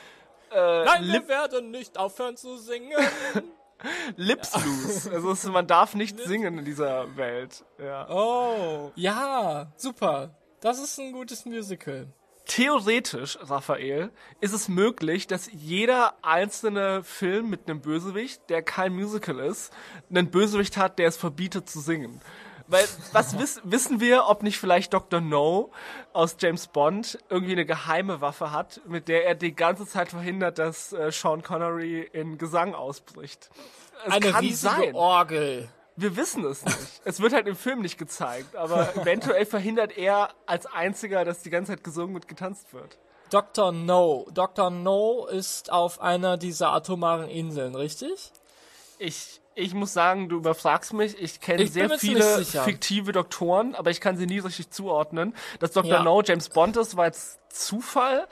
[0.51, 2.97] äh, Nein, Lip, wir werden nicht aufhören zu singen.
[4.15, 5.11] Lips loose.
[5.11, 7.63] Also es, man darf nicht singen in dieser Welt.
[7.79, 8.07] Ja.
[8.09, 10.35] Oh, ja, super.
[10.59, 12.07] Das ist ein gutes Musical.
[12.45, 19.39] Theoretisch, Raphael, ist es möglich, dass jeder einzelne Film mit einem Bösewicht, der kein Musical
[19.39, 19.71] ist,
[20.09, 22.21] einen Bösewicht hat, der es verbietet zu singen.
[22.67, 25.21] Weil, was wiss, wissen wir, ob nicht vielleicht Dr.
[25.21, 25.71] No
[26.13, 30.57] aus James Bond irgendwie eine geheime Waffe hat, mit der er die ganze Zeit verhindert,
[30.57, 33.49] dass äh, Sean Connery in Gesang ausbricht?
[34.05, 34.95] Es Eine riesige sein.
[34.95, 35.69] Orgel.
[35.95, 37.01] Wir wissen es nicht.
[37.05, 41.49] Es wird halt im Film nicht gezeigt, aber eventuell verhindert er als einziger, dass die
[41.49, 42.97] ganze Zeit gesungen und getanzt wird.
[43.29, 43.71] Dr.
[43.71, 44.27] No.
[44.33, 44.69] Dr.
[44.69, 48.31] No ist auf einer dieser atomaren Inseln, richtig?
[48.99, 51.17] Ich, ich muss sagen, du überfragst mich.
[51.19, 55.33] Ich kenne sehr viele fiktive Doktoren, aber ich kann sie nie richtig zuordnen.
[55.59, 55.91] Dass Dr.
[55.91, 56.03] Ja.
[56.03, 58.27] No James Bond ist, war jetzt Zufall.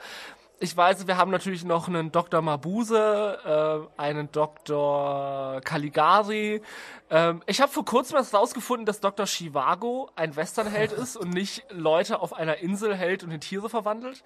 [0.62, 2.42] Ich weiß, wir haben natürlich noch einen Dr.
[2.42, 5.62] Mabuse, äh, einen Dr.
[5.64, 6.60] Caligari.
[7.08, 9.24] Ähm, ich habe vor kurzem erst rausgefunden, dass Dr.
[9.24, 14.22] Chivago ein Westernheld ist und nicht Leute auf einer Insel hält und in Tiere verwandelt.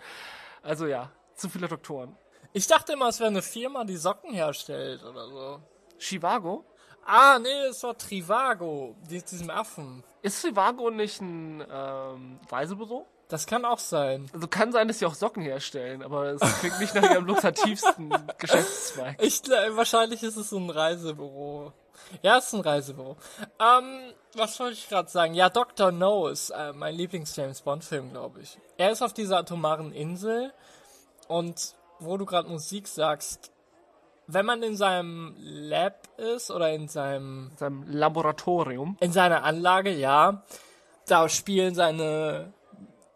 [0.64, 2.16] Also ja, zu viele Doktoren.
[2.53, 5.61] Ich dachte immer, es wäre eine Firma, die Socken herstellt oder so.
[6.01, 6.64] Chivago?
[7.07, 10.03] Ah, nee, es war Trivago, die, diesem Affen.
[10.20, 13.07] Ist Trivago nicht ein ähm, Reisebüro?
[13.35, 14.31] Das kann auch sein.
[14.33, 18.14] Also kann sein, dass sie auch Socken herstellen, aber es klingt nicht nach ihrem lukrativsten
[18.38, 19.20] Geschäftszweig.
[19.20, 19.42] Ich
[19.73, 21.73] wahrscheinlich ist es so ein Reisebüro.
[22.23, 23.16] Ja, es ist ein Reisebüro.
[23.59, 25.35] Ähm, was wollte ich gerade sagen?
[25.35, 25.90] Ja, Dr.
[25.90, 28.57] No ist äh, mein Lieblings-James Bond-Film, glaube ich.
[28.77, 30.53] Er ist auf dieser atomaren Insel
[31.27, 33.51] und wo du gerade Musik sagst,
[34.29, 38.97] wenn man in seinem Lab ist oder in seinem In seinem Laboratorium.
[39.01, 40.44] in seiner Anlage, ja,
[41.09, 42.53] da spielen seine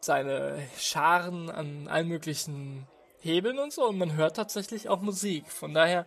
[0.00, 2.86] seine Scharen an allen möglichen
[3.20, 5.50] Hebeln und so und man hört tatsächlich auch Musik.
[5.50, 6.06] Von daher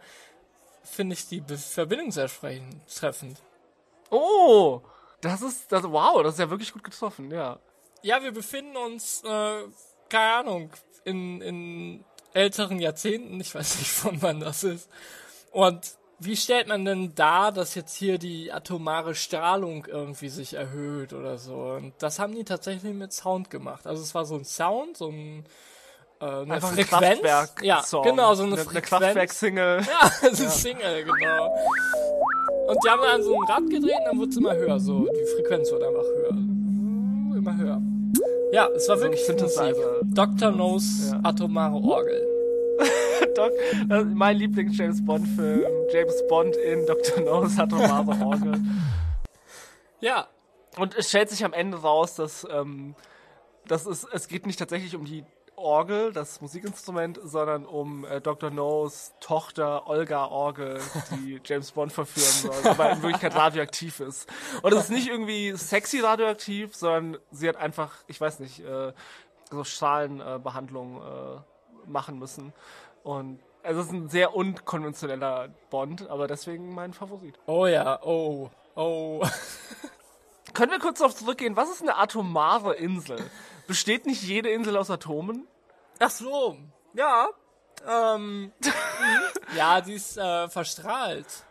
[0.83, 2.29] finde ich die Be Verbindung sehr
[2.87, 3.41] treffend.
[4.09, 4.81] Oh!
[5.21, 7.59] Das ist, das, wow, das ist ja wirklich gut getroffen, ja.
[8.01, 9.63] Ja, wir befinden uns, äh,
[10.09, 10.71] keine Ahnung,
[11.03, 14.89] in, in älteren Jahrzehnten, ich weiß nicht, von wann das ist.
[15.51, 21.13] Und wie stellt man denn dar, dass jetzt hier die atomare Strahlung irgendwie sich erhöht
[21.13, 21.55] oder so?
[21.55, 23.87] Und das haben die tatsächlich mit Sound gemacht.
[23.87, 25.45] Also es war so ein Sound, so ein
[26.21, 27.21] äh, eine Einfach ein Frequenz.
[27.21, 28.85] Kraftwerk ja, genau, so eine, eine, eine Frequenz.
[28.89, 29.81] Kraftwerk-Single.
[29.87, 31.55] Ja, das ist Single, genau.
[32.67, 35.07] Und die haben dann so ein Rad gedreht und dann wurde es immer höher, so
[35.07, 36.29] die Frequenz wurde einfach höher.
[37.37, 37.81] Immer höher.
[38.53, 39.41] Ja, es war So ein wirklich.
[39.41, 39.75] Musik.
[40.13, 40.51] Dr.
[40.51, 41.19] No's Ja.
[41.23, 42.27] atomare Orgel.
[43.35, 43.51] Doc,
[43.87, 45.71] mein Lieblings-James Bond-Film.
[45.91, 47.23] James Bond in Dr.
[47.23, 48.59] No's atomare Orgel.
[49.99, 50.27] Ja,
[50.77, 52.95] Und es stellt sich am Ende raus, dass, ähm,
[53.67, 58.49] dass es, es geht nicht tatsächlich um die Orgel, das Musikinstrument, sondern um äh, Dr.
[58.49, 60.79] No's Tochter Olga Orgel,
[61.11, 64.27] die James Bond verführen soll, aber in Wirklichkeit radioaktiv ist.
[64.63, 68.93] Und es ist nicht irgendwie sexy radioaktiv, sondern sie hat einfach, ich weiß nicht, äh,
[69.51, 71.39] so Strahlenbehandlung äh, Behandlung, äh,
[71.85, 72.53] machen müssen.
[73.03, 77.37] Und es ist ein sehr unkonventioneller Bond, aber deswegen mein Favorit.
[77.45, 79.25] oh ja, oh, oh.
[80.53, 83.23] Können wir kurz darauf zurückgehen, was ist eine atomare Insel?
[83.67, 85.47] Besteht nicht jede Insel aus Atomen?
[85.99, 86.57] Ach so,
[86.93, 87.29] ja.
[87.87, 88.51] Ähm,
[89.55, 91.45] ja, die ist äh, verstrahlt.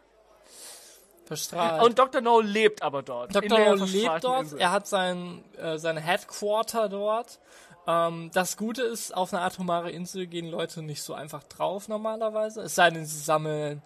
[1.25, 1.83] Verstrahlt.
[1.85, 2.21] Und Dr.
[2.21, 3.35] No lebt aber dort.
[3.35, 3.59] Dr.
[3.59, 4.59] No lebt dort, Insel.
[4.59, 7.39] er hat sein, äh, sein Headquarter dort.
[7.91, 12.63] Ähm, das Gute ist, auf eine atomare Insel gehen Leute nicht so einfach drauf normalerweise.
[12.63, 13.83] Es sei denn, sie sammeln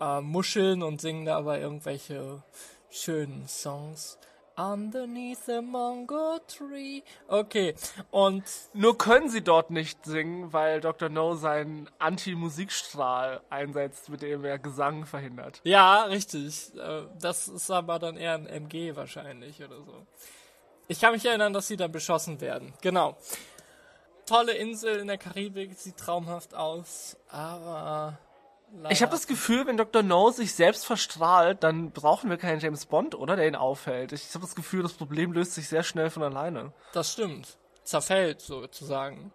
[0.00, 2.42] äh, Muscheln und singen dabei irgendwelche
[2.90, 4.18] schönen Songs.
[4.56, 7.02] Underneath the Mango Tree.
[7.28, 7.76] Okay,
[8.10, 8.42] und
[8.72, 11.08] Nur können sie dort nicht singen, weil Dr.
[11.08, 15.60] No seinen Anti-Musikstrahl einsetzt, mit dem er Gesang verhindert.
[15.62, 16.74] ja, richtig.
[16.76, 20.06] Äh, Das ist aber dann eher ein MG wahrscheinlich oder so.
[20.88, 22.72] Ich kann mich erinnern, dass sie dann beschossen werden.
[22.80, 23.16] Genau.
[24.26, 28.18] Tolle Insel in der Karibik, sieht traumhaft aus, aber
[28.72, 28.90] leider.
[28.90, 30.02] Ich habe das Gefühl, wenn Dr.
[30.02, 33.36] No sich selbst verstrahlt, dann brauchen wir keinen James Bond, oder?
[33.36, 34.12] Der ihn aufhält.
[34.12, 36.72] Ich habe das Gefühl, das Problem löst sich sehr schnell von alleine.
[36.92, 37.58] Das stimmt.
[37.84, 39.32] Zerfällt sozusagen.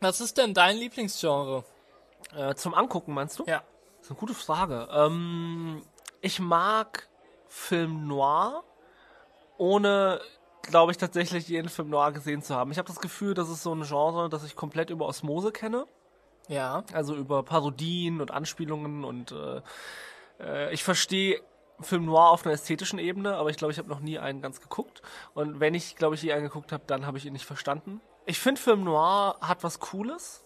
[0.00, 1.64] Was ist denn dein Lieblingsgenre?
[2.36, 3.44] Äh, zum Angucken, meinst du?
[3.46, 3.62] Ja.
[3.98, 4.88] Das ist eine gute Frage.
[4.92, 5.82] Ähm,
[6.20, 7.08] ich mag
[7.48, 8.62] Film Noir,
[9.58, 10.20] ohne,
[10.62, 12.70] glaube ich, tatsächlich jeden Film Noir gesehen zu haben.
[12.72, 15.86] Ich habe das Gefühl, das ist so ein Genre, das ich komplett über Osmose kenne.
[16.48, 16.84] Ja.
[16.92, 19.60] Also über Parodien und Anspielungen und äh,
[20.40, 21.40] äh, ich verstehe
[21.80, 24.60] Film Noir auf einer ästhetischen Ebene, aber ich glaube, ich habe noch nie einen ganz
[24.60, 25.02] geguckt.
[25.34, 28.00] Und wenn ich, glaube ich, je einen geguckt habe, dann habe ich ihn nicht verstanden.
[28.24, 30.44] Ich finde, Film Noir hat was Cooles.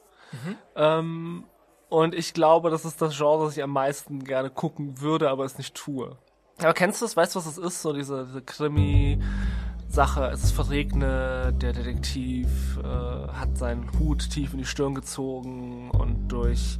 [0.74, 1.44] Ähm,
[1.88, 5.44] und ich glaube, das ist das Genre, das ich am meisten gerne gucken würde, aber
[5.44, 6.16] es nicht tue.
[6.62, 7.16] Aber kennst du es?
[7.16, 7.82] Weißt du, was es ist?
[7.82, 10.26] So diese, diese Krimi-Sache.
[10.32, 16.28] Es ist verregnet, der Detektiv äh, hat seinen Hut tief in die Stirn gezogen und
[16.28, 16.78] durch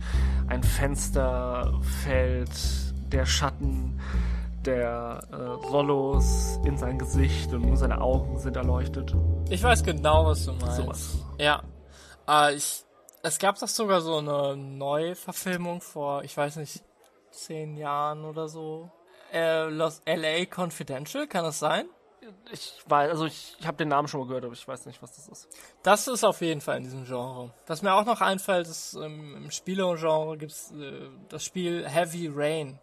[0.48, 2.50] ein Fenster fällt
[3.12, 4.00] der Schatten
[4.64, 9.14] der äh, Rollos in sein Gesicht und nur seine Augen sind erleuchtet.
[9.48, 10.76] Ich weiß genau, was du meinst.
[10.76, 11.18] Sowas.
[11.38, 11.62] Ja.
[12.28, 12.84] Äh, ich,
[13.22, 16.82] es gab doch sogar so eine Neuverfilmung vor, ich weiß nicht,
[17.30, 18.90] zehn Jahren oder so.
[19.32, 21.86] Äh, Los LA Confidential, kann das sein?
[22.52, 25.02] Ich weiß, also ich, ich habe den Namen schon mal gehört, aber ich weiß nicht,
[25.02, 25.48] was das ist.
[25.82, 27.52] Das ist auf jeden Fall in diesem Genre.
[27.66, 32.78] Was mir auch noch einfällt, ist ähm, im Spiele-Genre gibt's äh, das Spiel Heavy Rain.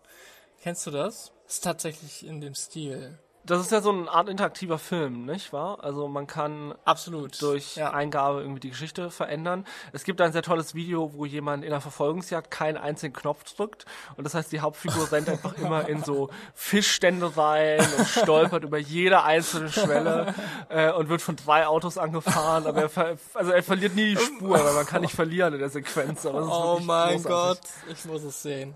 [0.61, 1.31] Kennst du das?
[1.47, 3.19] Ist tatsächlich in dem Stil.
[3.47, 5.81] Das ist ja so eine Art interaktiver Film, nicht wahr?
[5.81, 7.41] Also man kann Absolut.
[7.41, 7.91] durch ja.
[7.91, 9.65] Eingabe irgendwie die Geschichte verändern.
[9.93, 13.85] Es gibt ein sehr tolles Video, wo jemand in einer Verfolgungsjagd keinen einzigen Knopf drückt.
[14.17, 18.79] Und das heißt, die Hauptfigur rennt einfach immer in so Fischstände rein und stolpert über
[18.79, 20.35] jede einzelne Schwelle
[20.67, 22.67] äh, und wird von drei Autos angefahren.
[22.67, 25.69] Aber er, also er verliert nie die Spur, weil man kann nicht verlieren in der
[25.69, 26.25] Sequenz.
[26.25, 27.23] Oh mein großartig.
[27.23, 28.73] Gott, ich muss es sehen.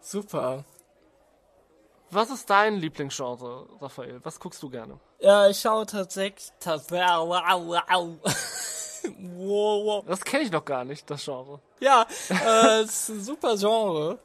[0.00, 0.64] Super.
[2.12, 4.20] Was ist dein Lieblingsgenre, Raphael?
[4.24, 4.98] Was guckst du gerne?
[5.20, 6.50] Ja, ich schaue tatsächlich.
[6.60, 6.88] Das
[10.24, 11.60] kenne ich noch gar nicht, das Genre.
[11.80, 14.18] Ja, äh, es ist ein super Genre.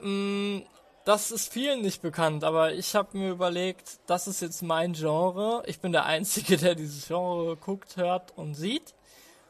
[0.00, 0.60] Mm,
[1.04, 5.62] Das ist vielen nicht bekannt, aber ich habe mir überlegt, das ist jetzt mein Genre.
[5.66, 8.94] Ich bin der Einzige, der dieses Genre guckt, hört und sieht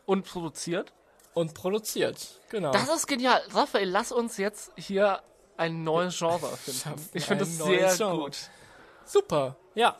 [0.06, 0.92] Und produziert?
[1.34, 2.40] und produziert.
[2.50, 2.72] Genau.
[2.72, 3.40] Das ist genial.
[3.52, 5.20] Raphael, lass uns jetzt hier
[5.56, 7.08] ein neues Genre finden.
[7.12, 8.16] Ich finde das sehr Genre.
[8.24, 8.50] gut.
[9.04, 9.96] Super, ja.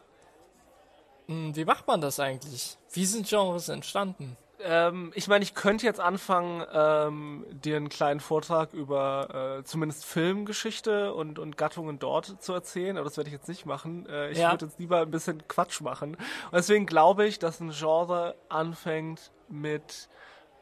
[1.26, 2.76] Hm, Wie macht man das eigentlich?
[2.92, 4.36] Wie sind Genres entstanden?
[4.64, 10.05] Ähm, ich meine, ich könnte jetzt anfangen, ähm, dir einen kleinen Vortrag über äh, zumindest
[10.05, 14.07] Filmgeschichte und, und Gattungen dort zu erzählen, aber das werde ich jetzt nicht machen.
[14.09, 14.53] Äh, ich Ja.
[14.53, 16.14] würde jetzt lieber ein bisschen Quatsch machen.
[16.14, 20.09] Und deswegen glaube ich, dass ein Genre anfängt mit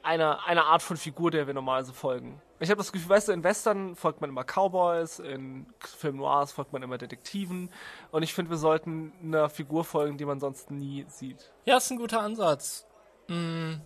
[0.03, 2.41] einer, einer Art von Figur, der wir normalerweise folgen.
[2.63, 6.53] Ich habe das Gefühl, weißt du, in Western folgt man immer Cowboys, in Film Noirs
[6.53, 7.71] folgt man immer Detektiven
[8.11, 11.51] und ich finde, wir sollten einer Figur folgen, die man sonst nie sieht.
[11.65, 12.87] Ja, ist ein guter Ansatz.
[13.29, 13.81] Hm,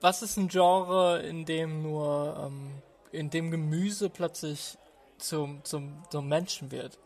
[0.00, 2.70] Was ist ein Genre, in dem nur, ähm,
[3.12, 4.78] in dem Gemüse plötzlich
[5.18, 6.98] zum, zum, zum Menschen wird?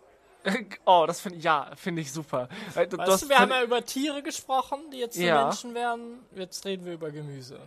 [0.87, 2.49] Oh, das finde ich, ja, finde ich super.
[2.75, 5.45] Äh, Weißt das du, wir haben ja über Tiere gesprochen, die jetzt zu Ja.
[5.45, 6.21] Menschen werden.
[6.35, 7.59] Jetzt reden wir über Gemüse.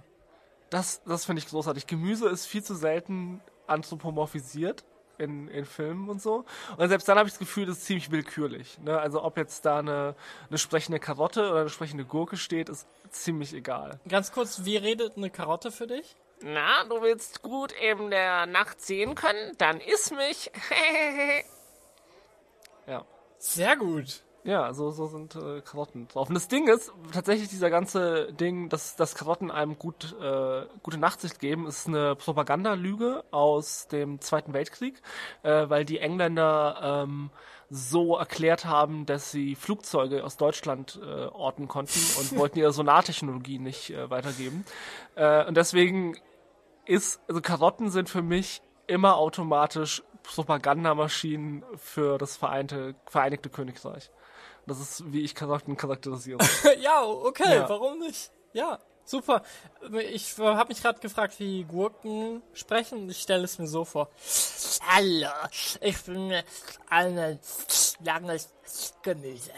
[0.71, 1.85] Das, das finde ich großartig.
[1.85, 4.85] Gemüse ist viel zu selten anthropomorphisiert
[5.17, 6.45] in, in Filmen und so.
[6.77, 8.79] Und selbst dann habe ich das Gefühl, das ist ziemlich willkürlich.
[8.79, 8.97] Ne?
[8.97, 10.15] Also ob jetzt da eine,
[10.49, 13.99] eine sprechende Karotte oder eine sprechende Gurke steht, ist ziemlich egal.
[14.07, 16.15] Ganz kurz, wie redet eine Karotte für dich?
[16.41, 19.53] Na, du willst gut in der Nacht sehen können?
[19.57, 20.51] Dann iss mich.
[22.87, 23.05] ja.
[23.37, 24.23] Sehr gut.
[24.43, 26.27] Ja, so, so sind äh, Karotten drauf.
[26.27, 30.97] Und das Ding ist, tatsächlich dieser ganze Ding, dass, dass Karotten einem gut, äh, gute
[30.97, 34.99] Nachtsicht geben, ist eine Propagandalüge aus dem Zweiten Weltkrieg,
[35.43, 37.29] äh, weil die Engländer ähm,
[37.69, 43.59] so erklärt haben, dass sie Flugzeuge aus Deutschland äh, orten konnten und wollten ihre Sonartechnologie
[43.59, 44.65] nicht äh, weitergeben.
[45.15, 46.17] Äh, und deswegen
[46.85, 54.11] ist, also Karotten sind für mich immer automatisch Propagandamaschinen für das Vereinte, Vereinigte Königreich.
[54.67, 56.39] Das ist, wie ich Karotten charakterisiere.
[56.79, 57.69] ja, okay, Ja.
[57.69, 58.31] warum nicht?
[58.53, 59.43] Ja, Super.
[60.11, 63.09] Ich habe mich gerade gefragt, wie Gurken sprechen.
[63.09, 64.09] Ich stelle es mir so vor.
[64.87, 65.27] Hallo,
[65.81, 66.31] ich bin
[66.89, 67.39] ein
[68.03, 68.49] langes
[69.01, 69.51] Gemüse.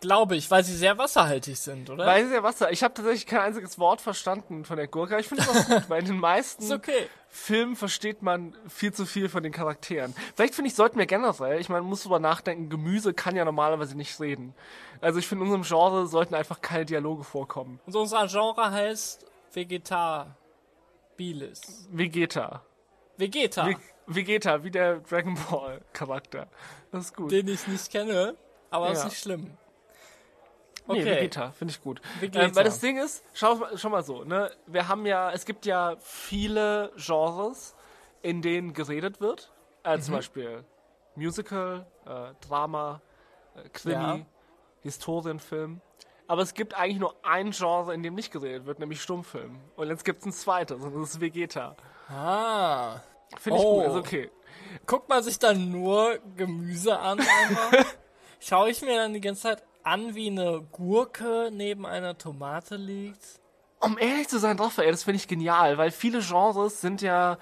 [0.00, 2.06] Glaube ich, weil sie sehr wasserhaltig sind, oder?
[2.06, 2.70] Weil sie sehr Wasser.
[2.70, 5.18] Ich habe tatsächlich kein einziges Wort verstanden von der Gurke.
[5.18, 7.08] Ich finde es auch gut, weil in den meisten okay.
[7.28, 10.14] Filmen versteht man viel zu viel von den Charakteren.
[10.36, 13.44] Vielleicht finde ich, sollten wir generell, ich meine, man muss drüber nachdenken, Gemüse kann ja
[13.44, 14.54] normalerweise nicht reden.
[15.00, 17.80] Also ich finde, in unserem Genre sollten einfach keine Dialoge vorkommen.
[17.86, 20.36] Und unser Genre heißt Vegetar.
[21.16, 21.88] Bilis.
[21.90, 22.62] Vegeta.
[23.16, 23.66] Vegeta.
[23.66, 23.76] Ve
[24.06, 26.46] Vegeta, wie der Dragon Ball Charakter.
[26.92, 27.30] Das ist gut.
[27.30, 28.36] Den ich nicht kenne,
[28.70, 28.92] aber ja.
[28.92, 29.58] ist nicht schlimm.
[30.88, 31.04] Okay.
[31.04, 32.00] Nee, Vegeta, finde ich gut.
[32.22, 34.50] Ähm, weil das Ding ist, schau, schau mal so, ne?
[34.66, 37.76] Wir haben ja, es gibt ja viele Genres,
[38.22, 39.52] in denen geredet wird.
[39.84, 40.02] Äh, mhm.
[40.02, 40.64] Zum Beispiel
[41.14, 43.02] Musical, äh, Drama,
[43.54, 44.20] äh, Krimi, ja.
[44.80, 45.82] Historienfilm.
[46.26, 49.60] Aber es gibt eigentlich nur ein Genre, in dem nicht geredet wird, nämlich Stummfilm.
[49.76, 51.76] Und jetzt gibt es ein zweites, und das ist Vegeta.
[52.08, 53.00] Ah.
[53.38, 53.82] Finde ich oh.
[53.82, 54.30] gut, ist okay.
[54.86, 57.84] Guckt man sich dann nur Gemüse an einfach?
[58.40, 63.40] Schaue ich mir dann die ganze Zeit an, wie eine Gurke neben einer Tomate liegt.
[63.80, 67.38] Um ehrlich zu sein, Raphael, das finde ich genial, weil viele Genres sind ja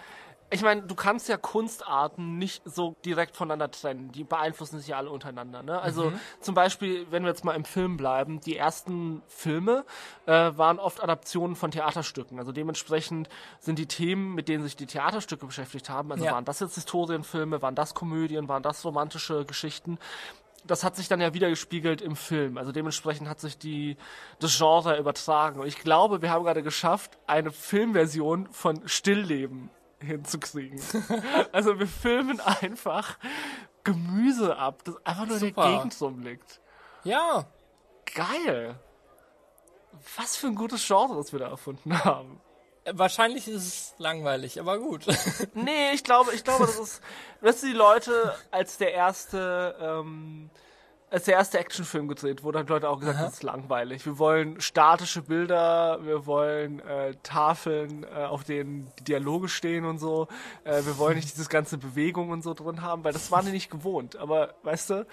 [0.49, 4.13] ich meine, du kannst ja Kunstarten nicht so direkt voneinander trennen.
[4.13, 5.63] Die beeinflussen sich ja alle untereinander.
[5.63, 5.81] Ne?
[5.81, 6.21] Also mhm.
[6.41, 9.85] zum Beispiel, wenn wir jetzt mal im Film bleiben, die ersten Filme
[10.27, 12.39] äh, waren oft Adaptionen von Theaterstücken.
[12.39, 13.29] Also dementsprechend
[13.59, 16.33] sind die Themen, mit denen sich die Theaterstücke beschäftigt haben, also ja.
[16.33, 19.99] waren das jetzt Historienfilme, waren das Komödien, waren das romantische Geschichten,
[20.67, 22.59] das hat sich dann ja wieder gespiegelt im Film.
[22.59, 23.97] Also dementsprechend hat sich die,
[24.39, 25.61] das Genre übertragen.
[25.61, 30.81] Und ich glaube, wir haben gerade geschafft, eine Filmversion von Stillleben hinzukriegen.
[31.53, 33.19] also wir filmen einfach
[33.85, 35.47] Gemüse ab, das einfach nur Super.
[35.47, 36.61] in der Gegend rumliegt.
[37.05, 37.47] Ja.
[38.15, 38.79] Geil.
[40.17, 42.41] Was für ein gutes Genre, das wir da erfunden haben.
[42.93, 45.07] Wahrscheinlich ist es langweilig, aber gut.
[45.55, 47.03] nee, ich glaube, ich glaube, das ist,
[47.41, 50.51] dass die Leute als der erste, ähm,
[51.11, 53.25] als der erste Actionfilm gedreht wurde, haben Leute auch gesagt, Aha.
[53.25, 54.07] das ist langweilig.
[54.07, 59.99] Wir wollen statische Bilder, wir wollen äh, Tafeln, äh, auf denen die Dialoge stehen und
[59.99, 60.29] so.
[60.65, 63.53] Äh, wir wollen nicht dieses ganze Bewegung und so drin haben, weil das waren die
[63.53, 64.17] nicht gewohnt.
[64.17, 65.07] Aber weißt du,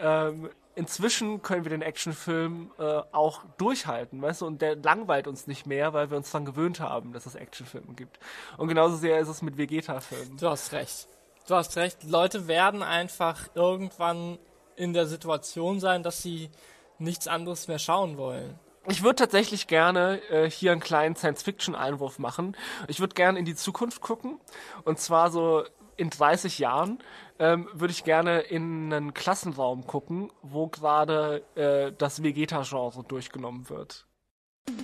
[0.00, 5.46] ähm, inzwischen können wir den Actionfilm äh, auch durchhalten, weißt du, und der langweilt uns
[5.46, 8.18] nicht mehr, weil wir uns daran gewöhnt haben, dass es Actionfilme gibt.
[8.56, 10.36] Und genauso sehr ist es mit Vegeta-Filmen.
[10.36, 11.08] Du hast recht.
[11.46, 12.04] Du hast recht.
[12.04, 14.38] Leute werden einfach irgendwann
[14.76, 16.50] in der Situation sein, dass sie
[16.98, 18.58] nichts anderes mehr schauen wollen.
[18.86, 22.56] Ich würde tatsächlich gerne äh, hier einen kleinen Science-Fiction-Einwurf machen.
[22.86, 24.38] Ich würde gerne in die Zukunft gucken.
[24.84, 25.64] Und zwar so
[25.96, 26.98] in 30 Jahren
[27.38, 34.06] ähm, würde ich gerne in einen Klassenraum gucken, wo gerade äh, das Vegeta-Genre durchgenommen wird.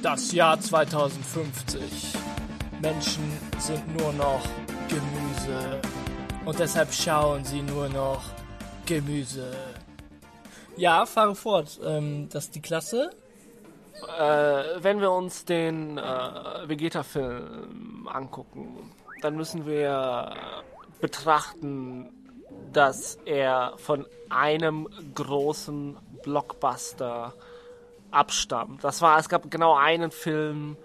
[0.02, 2.14] Das Jahr 2050.
[2.82, 3.22] Menschen
[3.58, 4.42] sind nur noch
[4.88, 5.80] Gemüse.
[6.44, 8.22] Und deshalb schauen sie nur noch
[8.86, 9.52] Gemüse.
[10.76, 11.78] Ja, fahre fort.
[11.84, 13.10] Ähm, das ist die Klasse.
[14.18, 18.90] Äh, wenn wir uns den äh, Vegeta-Film angucken,
[19.20, 20.34] dann müssen wir
[21.00, 22.12] betrachten,
[22.72, 27.34] dass er von einem großen Blockbuster
[28.10, 28.84] abstammt.
[28.84, 30.76] Das war, es gab genau einen Film,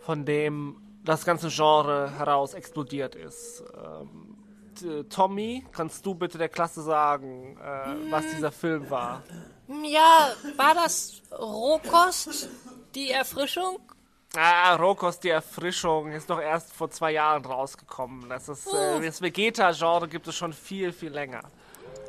[0.00, 3.64] von dem das ganze Genre heraus explodiert ist.
[3.74, 9.22] Ähm, Tommy, kannst du bitte der Klasse sagen, äh, was dieser Film war?
[9.84, 12.48] Ja, war das Rohkost?
[12.94, 13.78] Die Erfrischung?
[14.36, 18.28] Ah, Rokos, die Erfrischung ist doch erst vor zwei Jahren rausgekommen.
[18.28, 21.40] Das ist, äh, das Vegeta-Genre gibt es schon viel, viel länger.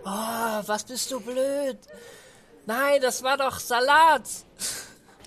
[0.06, 1.78] Oh, was bist du blöd.
[2.66, 4.24] Nein, das war doch Salat.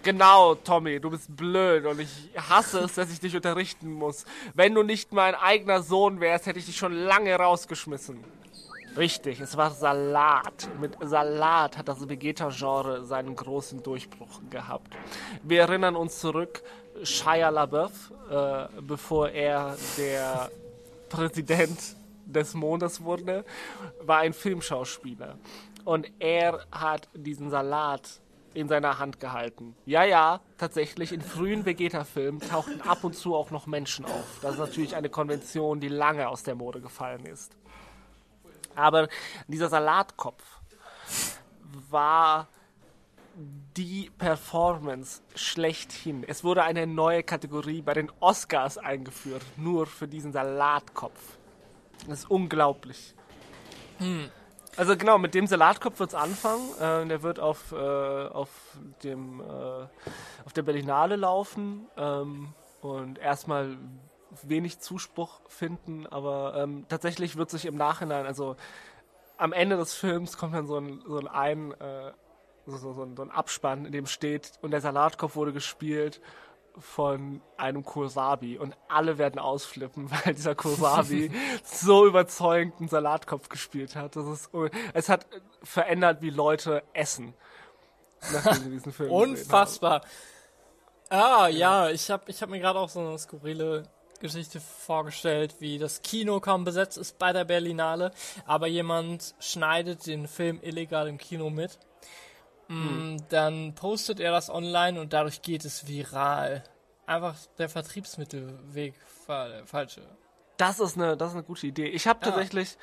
[0.03, 4.25] Genau, Tommy, du bist blöd und ich hasse es, dass ich dich unterrichten muss.
[4.53, 8.23] Wenn du nicht mein eigener Sohn wärst, hätte ich dich schon lange rausgeschmissen.
[8.97, 10.69] Richtig, es war Salat.
[10.79, 14.93] Mit Salat hat das Vegeta-Genre seinen großen Durchbruch gehabt.
[15.43, 16.63] Wir erinnern uns zurück,
[17.03, 20.51] Shia LaBeouf, äh, bevor er der
[21.09, 21.79] Präsident
[22.27, 23.45] des Mondes wurde,
[24.01, 25.37] war ein Filmschauspieler.
[25.85, 28.21] Und er hat diesen Salat
[28.55, 29.75] in seiner Hand gehalten.
[29.87, 34.39] Ja, ja, tatsächlich, in frühen Vegeta-Filmen tauchten ab und zu auch noch Menschen auf.
[34.43, 37.57] Das ist natürlich eine Konvention, die lange aus der Mode gefallen ist.
[38.75, 39.09] Aber
[39.49, 40.43] dieser Salatkopf
[41.91, 42.49] war
[43.35, 46.25] die Performance schlechthin.
[46.27, 51.39] Es wurde eine neue Kategorie bei den Oscars eingeführt, nur für diesen Salatkopf.
[52.09, 53.15] Das ist unglaublich.
[53.99, 54.29] Hm.
[54.77, 56.69] Also genau, mit dem Salatkopf wird's anfangen.
[56.81, 58.49] Äh, der wird auf, äh, auf
[59.03, 59.45] dem äh,
[60.45, 63.77] auf der Berlinale laufen ähm, und erstmal
[64.43, 68.57] wenig Zuspruch finden, aber ähm, tatsächlich wird sich im Nachhinein, also
[69.37, 72.13] am Ende des Films kommt dann so ein, so ein, äh,
[72.67, 76.21] so, so, so, ein, so ein Abspann, in dem steht, und der Salatkopf wurde gespielt
[76.79, 81.31] von einem Kohlrabi und alle werden ausflippen, weil dieser Kohlrabi
[81.65, 84.17] so überzeugend einen Salatkopf gespielt hat.
[84.17, 84.51] Das ist,
[84.95, 85.27] es hat
[85.63, 87.35] verändert, wie Leute essen.
[88.33, 90.03] Nachdem sie diesen Film Unfassbar.
[91.09, 93.83] Ah, ja, ich habe ich hab mir gerade auch so eine skurrile
[94.21, 98.13] Geschichte vorgestellt, wie das Kino kaum besetzt ist bei der Berlinale,
[98.47, 101.79] aber jemand schneidet den Film illegal im Kino mit.
[102.73, 103.17] Hm.
[103.29, 106.65] Dann postet er das online und dadurch geht es viral.
[107.07, 108.95] Einfach der Vertriebsmittelweg
[109.65, 110.03] falsche.
[110.57, 111.87] Das ist eine, das ist eine gute Idee.
[111.87, 112.31] Ich habe ja.
[112.31, 112.77] tatsächlich,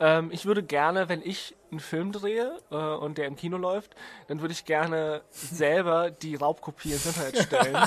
[0.00, 3.94] ähm, ich würde gerne, wenn ich einen Film drehe äh, und der im Kino läuft,
[4.26, 7.78] dann würde ich gerne selber die Raubkopie ins Internet stellen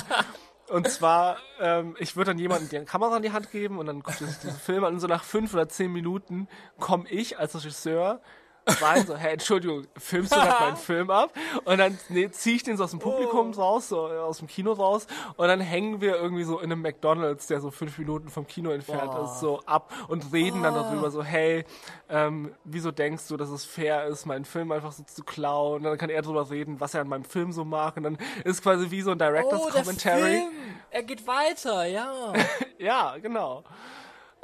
[0.68, 4.02] Und zwar, ähm, ich würde dann jemandem die Kamera in die Hand geben und dann
[4.02, 6.48] guckt er sich diesen Film an und so nach fünf oder zehn Minuten
[6.80, 8.20] komme ich als Regisseur
[8.66, 11.32] rein, so, hey, Entschuldigung, filmst du gerade meinen Film ab?
[11.64, 13.60] Und dann nee, ziehe ich den so aus dem Publikum oh.
[13.60, 15.06] raus, so aus dem Kino raus
[15.36, 18.70] und dann hängen wir irgendwie so in einem McDonalds, der so fünf Minuten vom Kino
[18.70, 19.24] entfernt oh.
[19.24, 20.62] ist, so ab und reden oh.
[20.64, 21.64] dann darüber so, hey,
[22.08, 25.78] ähm, wieso denkst du, dass es fair ist, meinen Film einfach so zu klauen?
[25.78, 28.18] Und dann kann er darüber reden, was er an meinem Film so mag und dann
[28.44, 30.42] ist quasi wie so ein Director's oh, Commentary.
[30.90, 32.32] Er geht weiter, ja.
[32.78, 33.64] ja, genau.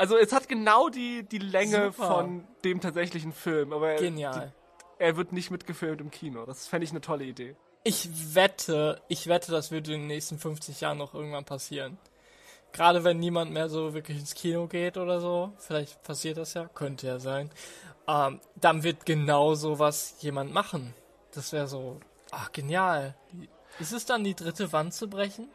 [0.01, 2.07] Also es hat genau die, die Länge Super.
[2.07, 4.51] von dem tatsächlichen Film, aber Genial.
[4.99, 6.47] Die, er wird nicht mitgefilmt im Kino.
[6.47, 7.55] Das fände ich eine tolle Idee.
[7.85, 11.99] Ich wette, ich wette, das wird in den nächsten 50 Jahren noch irgendwann passieren.
[12.73, 16.65] Gerade wenn niemand mehr so wirklich ins Kino geht oder so, vielleicht passiert das ja,
[16.73, 17.51] könnte ja sein,
[18.09, 20.95] ähm, dann wird genau sowas jemand machen.
[21.35, 23.15] Das wäre so, ach genial.
[23.79, 25.51] Ist es dann die dritte Wand zu brechen?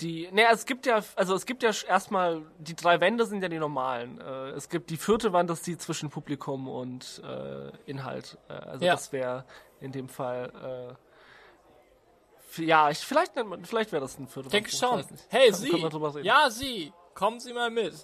[0.00, 3.48] Die, ne, es gibt ja, also es gibt ja erstmal, die drei Wände sind ja
[3.48, 4.20] die normalen.
[4.20, 8.38] Äh, es gibt die vierte Wand, das ist die zwischen Publikum und äh, Inhalt.
[8.48, 8.92] Äh, also ja.
[8.92, 9.44] das wäre
[9.80, 10.96] in dem Fall,
[12.56, 15.04] äh, ja, ich, vielleicht man, vielleicht wäre das ein vierte Denk schon.
[15.28, 16.22] Hey, Kann, Sie!
[16.22, 16.92] Ja, Sie!
[17.14, 17.94] Kommen Sie mal mit!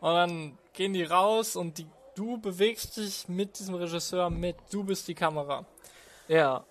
[0.00, 4.56] Und dann gehen die raus und die, du bewegst dich mit diesem Regisseur mit.
[4.70, 5.64] Du bist die Kamera.
[6.28, 6.64] Ja,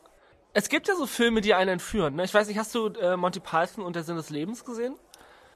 [0.56, 2.16] es gibt ja so Filme, die einen entführen.
[2.16, 2.24] Ne?
[2.24, 4.96] Ich weiß nicht, hast du äh, Monty Python und der Sinn des Lebens gesehen?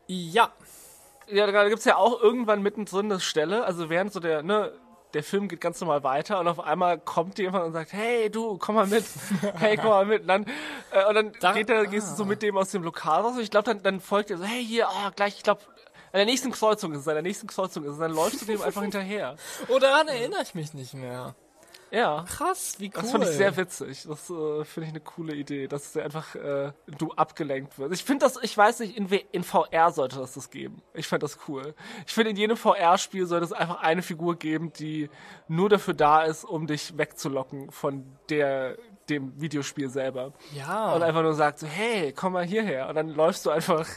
[0.08, 0.52] Ja.
[1.28, 4.74] Ja, da gibt's ja auch irgendwann mittendrin eine Stelle, also während so der, ne,
[5.14, 8.58] der Film geht ganz normal weiter und auf einmal kommt jemand und sagt, hey du,
[8.58, 9.06] komm mal mit,
[9.56, 10.24] hey, komm mal mit.
[10.24, 10.46] Und dann,
[10.92, 11.86] äh, und dann da, geht der, ah.
[11.86, 14.32] gehst du so mit dem aus dem Lokal raus und ich glaube, dann, dann folgt
[14.32, 15.62] er so, hey hier, oh, gleich, ich glaube,
[16.12, 18.46] an der nächsten Kreuzung ist es, an der nächsten Kreuzung ist es, dann läufst du
[18.46, 19.38] dem einfach hinterher.
[19.70, 21.36] Oh, daran erinnere ich mich nicht mehr.
[21.92, 22.26] Ja.
[22.28, 23.02] Krass, wie cool.
[23.02, 24.06] Das fand ich sehr witzig.
[24.08, 27.94] Das äh, finde ich eine coole Idee, dass du einfach äh, du abgelenkt wirst.
[27.94, 30.82] Ich finde das, ich weiß nicht, in, in VR sollte das das geben.
[30.94, 31.74] Ich fand das cool.
[32.06, 35.10] Ich finde, in jedem VR-Spiel sollte es einfach eine Figur geben, die
[35.48, 38.78] nur dafür da ist, um dich wegzulocken von der
[39.10, 40.34] dem Videospiel selber.
[40.54, 40.94] Ja.
[40.94, 42.90] Und einfach nur sagt so, hey, komm mal hierher.
[42.90, 43.88] Und dann läufst du einfach.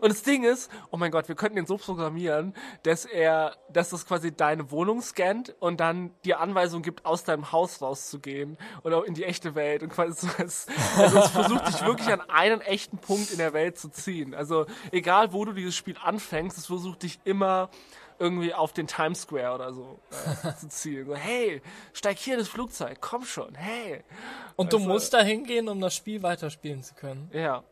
[0.00, 3.90] Und das Ding ist, oh mein Gott, wir könnten den so programmieren, dass er, dass
[3.90, 9.04] das quasi deine Wohnung scannt und dann dir Anweisung gibt, aus deinem Haus rauszugehen oder
[9.06, 9.82] in die echte Welt.
[9.82, 10.66] Und quasi so, es,
[10.96, 14.34] also es versucht dich wirklich an einen echten Punkt in der Welt zu ziehen.
[14.34, 17.70] Also egal, wo du dieses Spiel anfängst, es versucht dich immer
[18.18, 21.06] irgendwie auf den Times Square oder so äh, zu zielen.
[21.06, 21.62] So, hey,
[21.92, 24.02] steig hier in das Flugzeug, komm schon, hey.
[24.56, 27.30] Und du also, musst da hingehen, um das Spiel weiterspielen zu können.
[27.32, 27.62] Ja.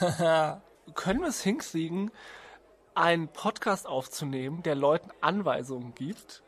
[0.94, 2.10] können wir es hinkriegen,
[2.94, 6.42] einen Podcast aufzunehmen, der Leuten Anweisungen gibt,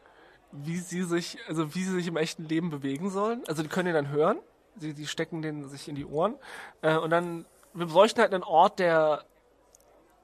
[0.50, 3.42] wie sie sich, also wie sie sich im echten Leben bewegen sollen?
[3.46, 4.38] Also die können den dann hören,
[4.76, 6.36] die, die stecken den sich in die Ohren
[6.82, 9.24] äh, und dann wir bräuchten halt einen Ort, der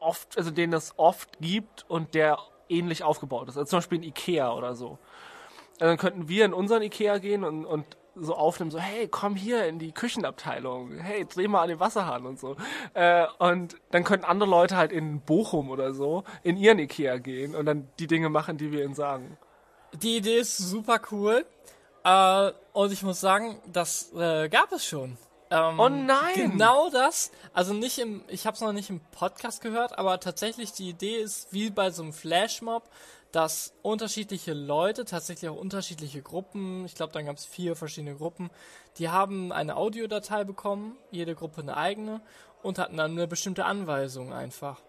[0.00, 2.38] oft, also den es oft gibt und der
[2.68, 3.56] ähnlich aufgebaut ist.
[3.56, 4.98] Also zum Beispiel ein Ikea oder so.
[5.80, 7.84] Also dann könnten wir in unseren Ikea gehen und, und
[8.16, 12.26] so aufnehmen, so, hey, komm hier in die Küchenabteilung, hey, dreh mal an den Wasserhahn
[12.26, 12.56] und so.
[12.94, 17.54] Äh, und dann könnten andere Leute halt in Bochum oder so in ihren Ikea gehen
[17.54, 19.36] und dann die Dinge machen, die wir ihnen sagen.
[19.94, 21.44] Die Idee ist super cool.
[22.04, 25.16] Äh, und ich muss sagen, das äh, gab es schon.
[25.54, 26.34] Ähm, oh nein!
[26.34, 27.30] Genau das.
[27.52, 31.18] Also nicht im, ich habe es noch nicht im Podcast gehört, aber tatsächlich die Idee
[31.18, 32.82] ist wie bei so einem Flashmob,
[33.30, 38.50] dass unterschiedliche Leute, tatsächlich auch unterschiedliche Gruppen, ich glaube, dann gab es vier verschiedene Gruppen,
[38.98, 42.20] die haben eine Audiodatei bekommen, jede Gruppe eine eigene
[42.62, 44.82] und hatten dann eine bestimmte Anweisung einfach.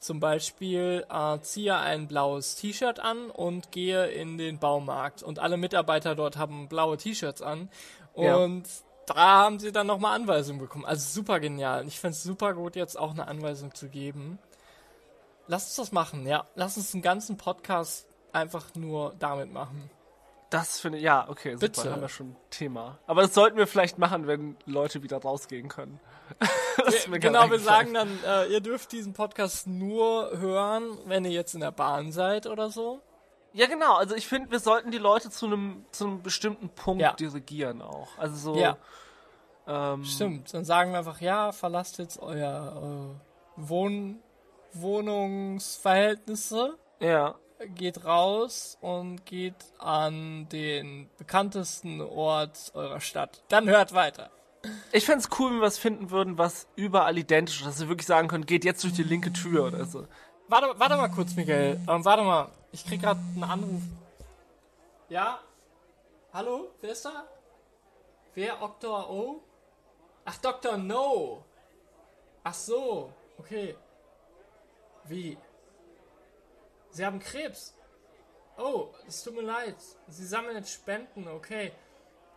[0.00, 5.56] Zum Beispiel äh, ziehe ein blaues T-Shirt an und gehe in den Baumarkt und alle
[5.56, 7.68] Mitarbeiter dort haben blaue T-Shirts an
[8.14, 8.87] und ja.
[9.08, 10.84] Da haben sie dann nochmal Anweisungen bekommen.
[10.84, 11.86] Also super genial.
[11.86, 14.38] Ich finde es super gut, jetzt auch eine Anweisung zu geben.
[15.46, 16.44] Lass uns das machen, ja.
[16.54, 19.90] Lass uns einen ganzen Podcast einfach nur damit machen.
[20.50, 21.92] Das finde ich, ja, okay, super, Bitte.
[21.92, 22.98] haben wir schon ein Thema.
[23.06, 26.00] Aber das sollten wir vielleicht machen, wenn Leute wieder rausgehen können.
[27.08, 31.54] wir, genau, wir sagen dann, äh, ihr dürft diesen Podcast nur hören, wenn ihr jetzt
[31.54, 33.00] in der Bahn seid oder so.
[33.52, 33.96] Ja, genau.
[33.96, 37.14] Also ich finde, wir sollten die Leute zu einem zu einem bestimmten Punkt ja.
[37.14, 38.08] dirigieren auch.
[38.18, 38.60] Also so.
[38.60, 38.76] Ja.
[39.66, 40.54] Ähm, Stimmt.
[40.54, 43.14] Dann sagen wir einfach, ja, verlasst jetzt euer äh,
[43.56, 44.20] Wohn
[44.74, 46.78] Wohnungsverhältnisse.
[47.00, 47.36] Ja
[47.66, 53.42] geht raus und geht an den bekanntesten Ort eurer Stadt.
[53.48, 54.30] Dann hört weiter.
[54.92, 57.88] Ich fände es cool, wenn wir was finden würden, was überall identisch ist, dass wir
[57.88, 60.06] wirklich sagen können, geht jetzt durch die linke Tür oder so.
[60.48, 61.78] Warte, warte mal kurz, Miguel.
[61.86, 62.48] Ähm, warte mal.
[62.72, 63.82] Ich krieg gerade einen Anruf.
[65.10, 65.40] Ja?
[66.32, 66.70] Hallo?
[66.80, 67.28] Wer ist da?
[68.34, 68.56] Wer?
[68.56, 69.10] Dr.
[69.10, 69.42] O?
[70.24, 70.78] Ach, Dr.
[70.78, 71.44] No.
[72.42, 73.12] Ach so.
[73.36, 73.76] Okay.
[75.04, 75.36] Wie?
[76.92, 77.74] Sie haben Krebs.
[78.56, 79.76] Oh, es tut mir leid.
[80.08, 81.72] Sie sammeln jetzt Spenden, okay.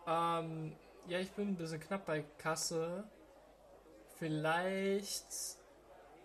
[0.06, 3.04] Ähm, ja, ich bin ein bisschen knapp bei Kasse.
[4.18, 5.56] Vielleicht,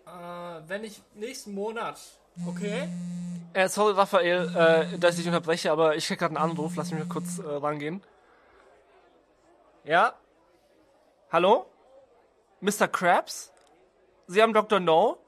[0.08, 1.98] äh, wenn ich nächsten Monat,
[2.46, 2.88] okay?
[3.52, 4.54] Äh, sorry, Raphael,
[4.94, 6.76] äh, dass ich dich unterbreche, aber ich krieg gerade einen Anruf.
[6.76, 8.02] Lass mich mal kurz äh, rangehen.
[9.84, 10.14] Ja?
[11.32, 11.66] Hallo?
[12.60, 12.88] Mr.
[12.88, 13.52] Krabs?
[14.26, 14.80] Sie haben Dr.
[14.80, 15.18] No?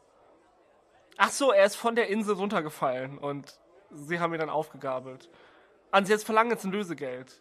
[1.17, 3.59] Ach so, er ist von der Insel runtergefallen und
[3.91, 5.29] sie haben ihn dann aufgegabelt.
[5.93, 7.41] Und sie jetzt verlangen jetzt ein Lösegeld.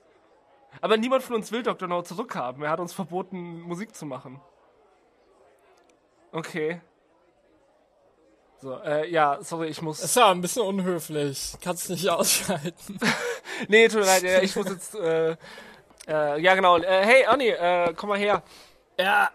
[0.82, 1.88] Aber niemand von uns will Dr.
[1.88, 2.64] No zurückhaben.
[2.64, 4.42] Er hat uns verboten, Musik zu machen.
[6.32, 6.82] Okay.
[8.62, 10.01] So, äh, ja, sorry, ich muss.
[10.01, 11.53] Ist ja ein bisschen unhöflich.
[11.62, 12.99] Kannst nicht ausschalten.
[13.70, 15.38] nee, tut mir leid, ich muss jetzt, äh,
[16.07, 16.78] äh, ja genau.
[16.78, 18.43] Äh, hey, Ernie, äh, komm mal her.
[18.97, 19.30] Ja,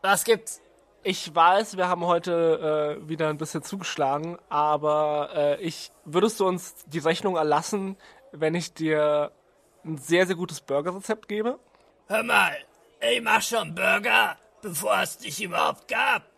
[0.00, 0.62] was gibt's?
[1.02, 6.46] Ich weiß, wir haben heute äh, wieder ein bisschen zugeschlagen, aber äh, ich würdest du
[6.46, 7.96] uns die Rechnung erlassen,
[8.30, 9.32] wenn ich dir
[9.84, 11.58] ein sehr, sehr gutes Burgerrezept gebe?
[12.06, 12.56] Hör mal,
[13.00, 16.31] ich mach schon Burger, bevor es dich überhaupt gab.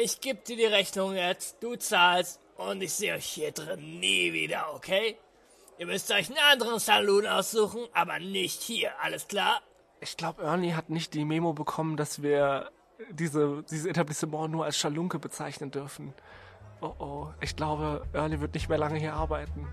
[0.00, 4.32] Ich geb dir die Rechnung jetzt, du zahlst und ich sehe euch hier drin nie
[4.32, 5.16] wieder, okay?
[5.76, 9.60] Ihr müsst euch einen anderen Saloon aussuchen, aber nicht hier, alles klar?
[10.00, 12.70] Ich glaube, Ernie hat nicht die Memo bekommen, dass wir
[13.10, 16.14] diese, dieses Etablissement nur als Schalunke bezeichnen dürfen.
[16.80, 19.66] Oh oh, ich glaube, Ernie wird nicht mehr lange hier arbeiten.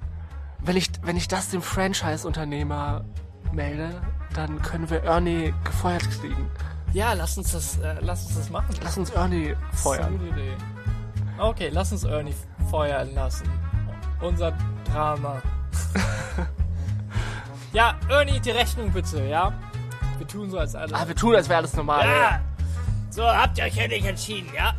[0.59, 3.05] Wenn ich, wenn ich das dem Franchise-Unternehmer
[3.53, 4.01] melde,
[4.33, 6.49] dann können wir Ernie gefeuert kriegen.
[6.95, 8.73] Ja, lass uns das, äh, lass uns das machen.
[8.81, 10.17] Lass uns Ernie feuern.
[10.17, 10.53] Gute Idee.
[11.37, 12.33] Okay, lass uns Ernie
[12.71, 13.49] feuern lassen.
[14.21, 14.53] Unser
[14.89, 15.41] Drama.
[17.73, 19.51] ja, Ernie, die Rechnung bitte, ja?
[20.17, 20.93] Wir tun so, als alles.
[20.93, 22.05] Ah, wir tun, als wäre alles normal.
[22.05, 22.13] Ja.
[22.13, 22.41] ja.
[23.09, 24.73] So, habt ihr euch endlich entschieden, ja?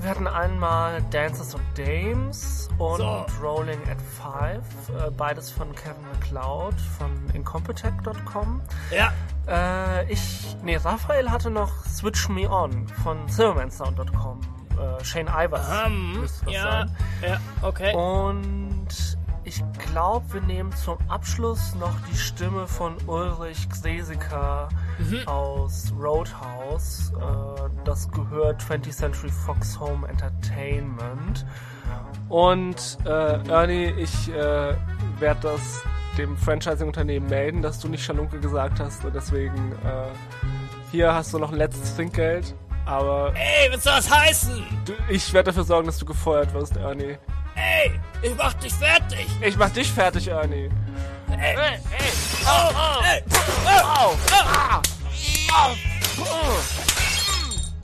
[0.00, 3.24] Wir hatten einmal Dances of Dames und so.
[3.42, 4.60] Rolling at Five,
[4.98, 8.60] äh, beides von Kevin McLeod von Incompetech.com.
[8.94, 9.14] Ja.
[9.46, 14.40] Äh, ich, nee, Raphael hatte noch Switch Me On von Silvermansound.com.
[14.78, 15.68] Äh, Shane Ivers.
[15.86, 16.96] Um, ja, sein.
[17.22, 17.94] ja, okay.
[17.94, 18.88] Und
[19.44, 25.28] ich glaube, wir nehmen zum Abschluss noch die Stimme von Ulrich Gseseker mhm.
[25.28, 27.12] aus Roadhouse.
[27.12, 31.44] Äh, das gehört 20th Century Fox Home Entertainment.
[32.28, 34.74] Und äh, Ernie, ich äh,
[35.18, 35.82] werde das
[36.16, 39.04] dem Franchising-Unternehmen melden, dass du nicht Schalunke gesagt hast.
[39.04, 40.10] Und deswegen, äh,
[40.90, 42.54] hier hast du noch ein letztes Trinkgeld.
[42.86, 43.32] Aber.
[43.34, 44.62] Ey, was soll das heißen?
[44.84, 47.16] Du, ich werde dafür sorgen, dass du gefeuert wirst, Ernie.
[47.54, 49.26] Ey, ich mach dich fertig.
[49.40, 50.68] Ich mach dich fertig, Ernie.
[51.30, 51.78] Ey, ey, ey.
[52.46, 53.22] Au, au, ey.
[53.66, 54.16] Au, au.
[55.52, 55.74] Au.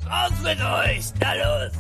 [0.09, 1.13] Raus mit euch.
[1.21, 1.80] Na los.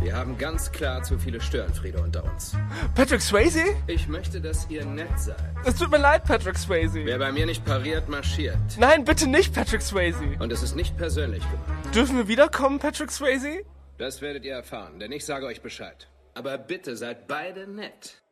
[0.00, 2.54] Wir haben ganz klar zu viele Störenfriede unter uns.
[2.94, 3.64] Patrick Swayze?
[3.88, 5.36] Ich möchte, dass ihr nett seid.
[5.64, 7.04] Es tut mir leid, Patrick Swayze.
[7.04, 8.56] Wer bei mir nicht pariert, marschiert.
[8.78, 10.36] Nein, bitte nicht, Patrick Swayze.
[10.38, 11.94] Und es ist nicht persönlich gemeint.
[11.94, 13.64] Dürfen wir wiederkommen, Patrick Swayze?
[13.98, 16.08] Das werdet ihr erfahren, denn ich sage euch Bescheid.
[16.34, 18.22] Aber bitte seid beide nett.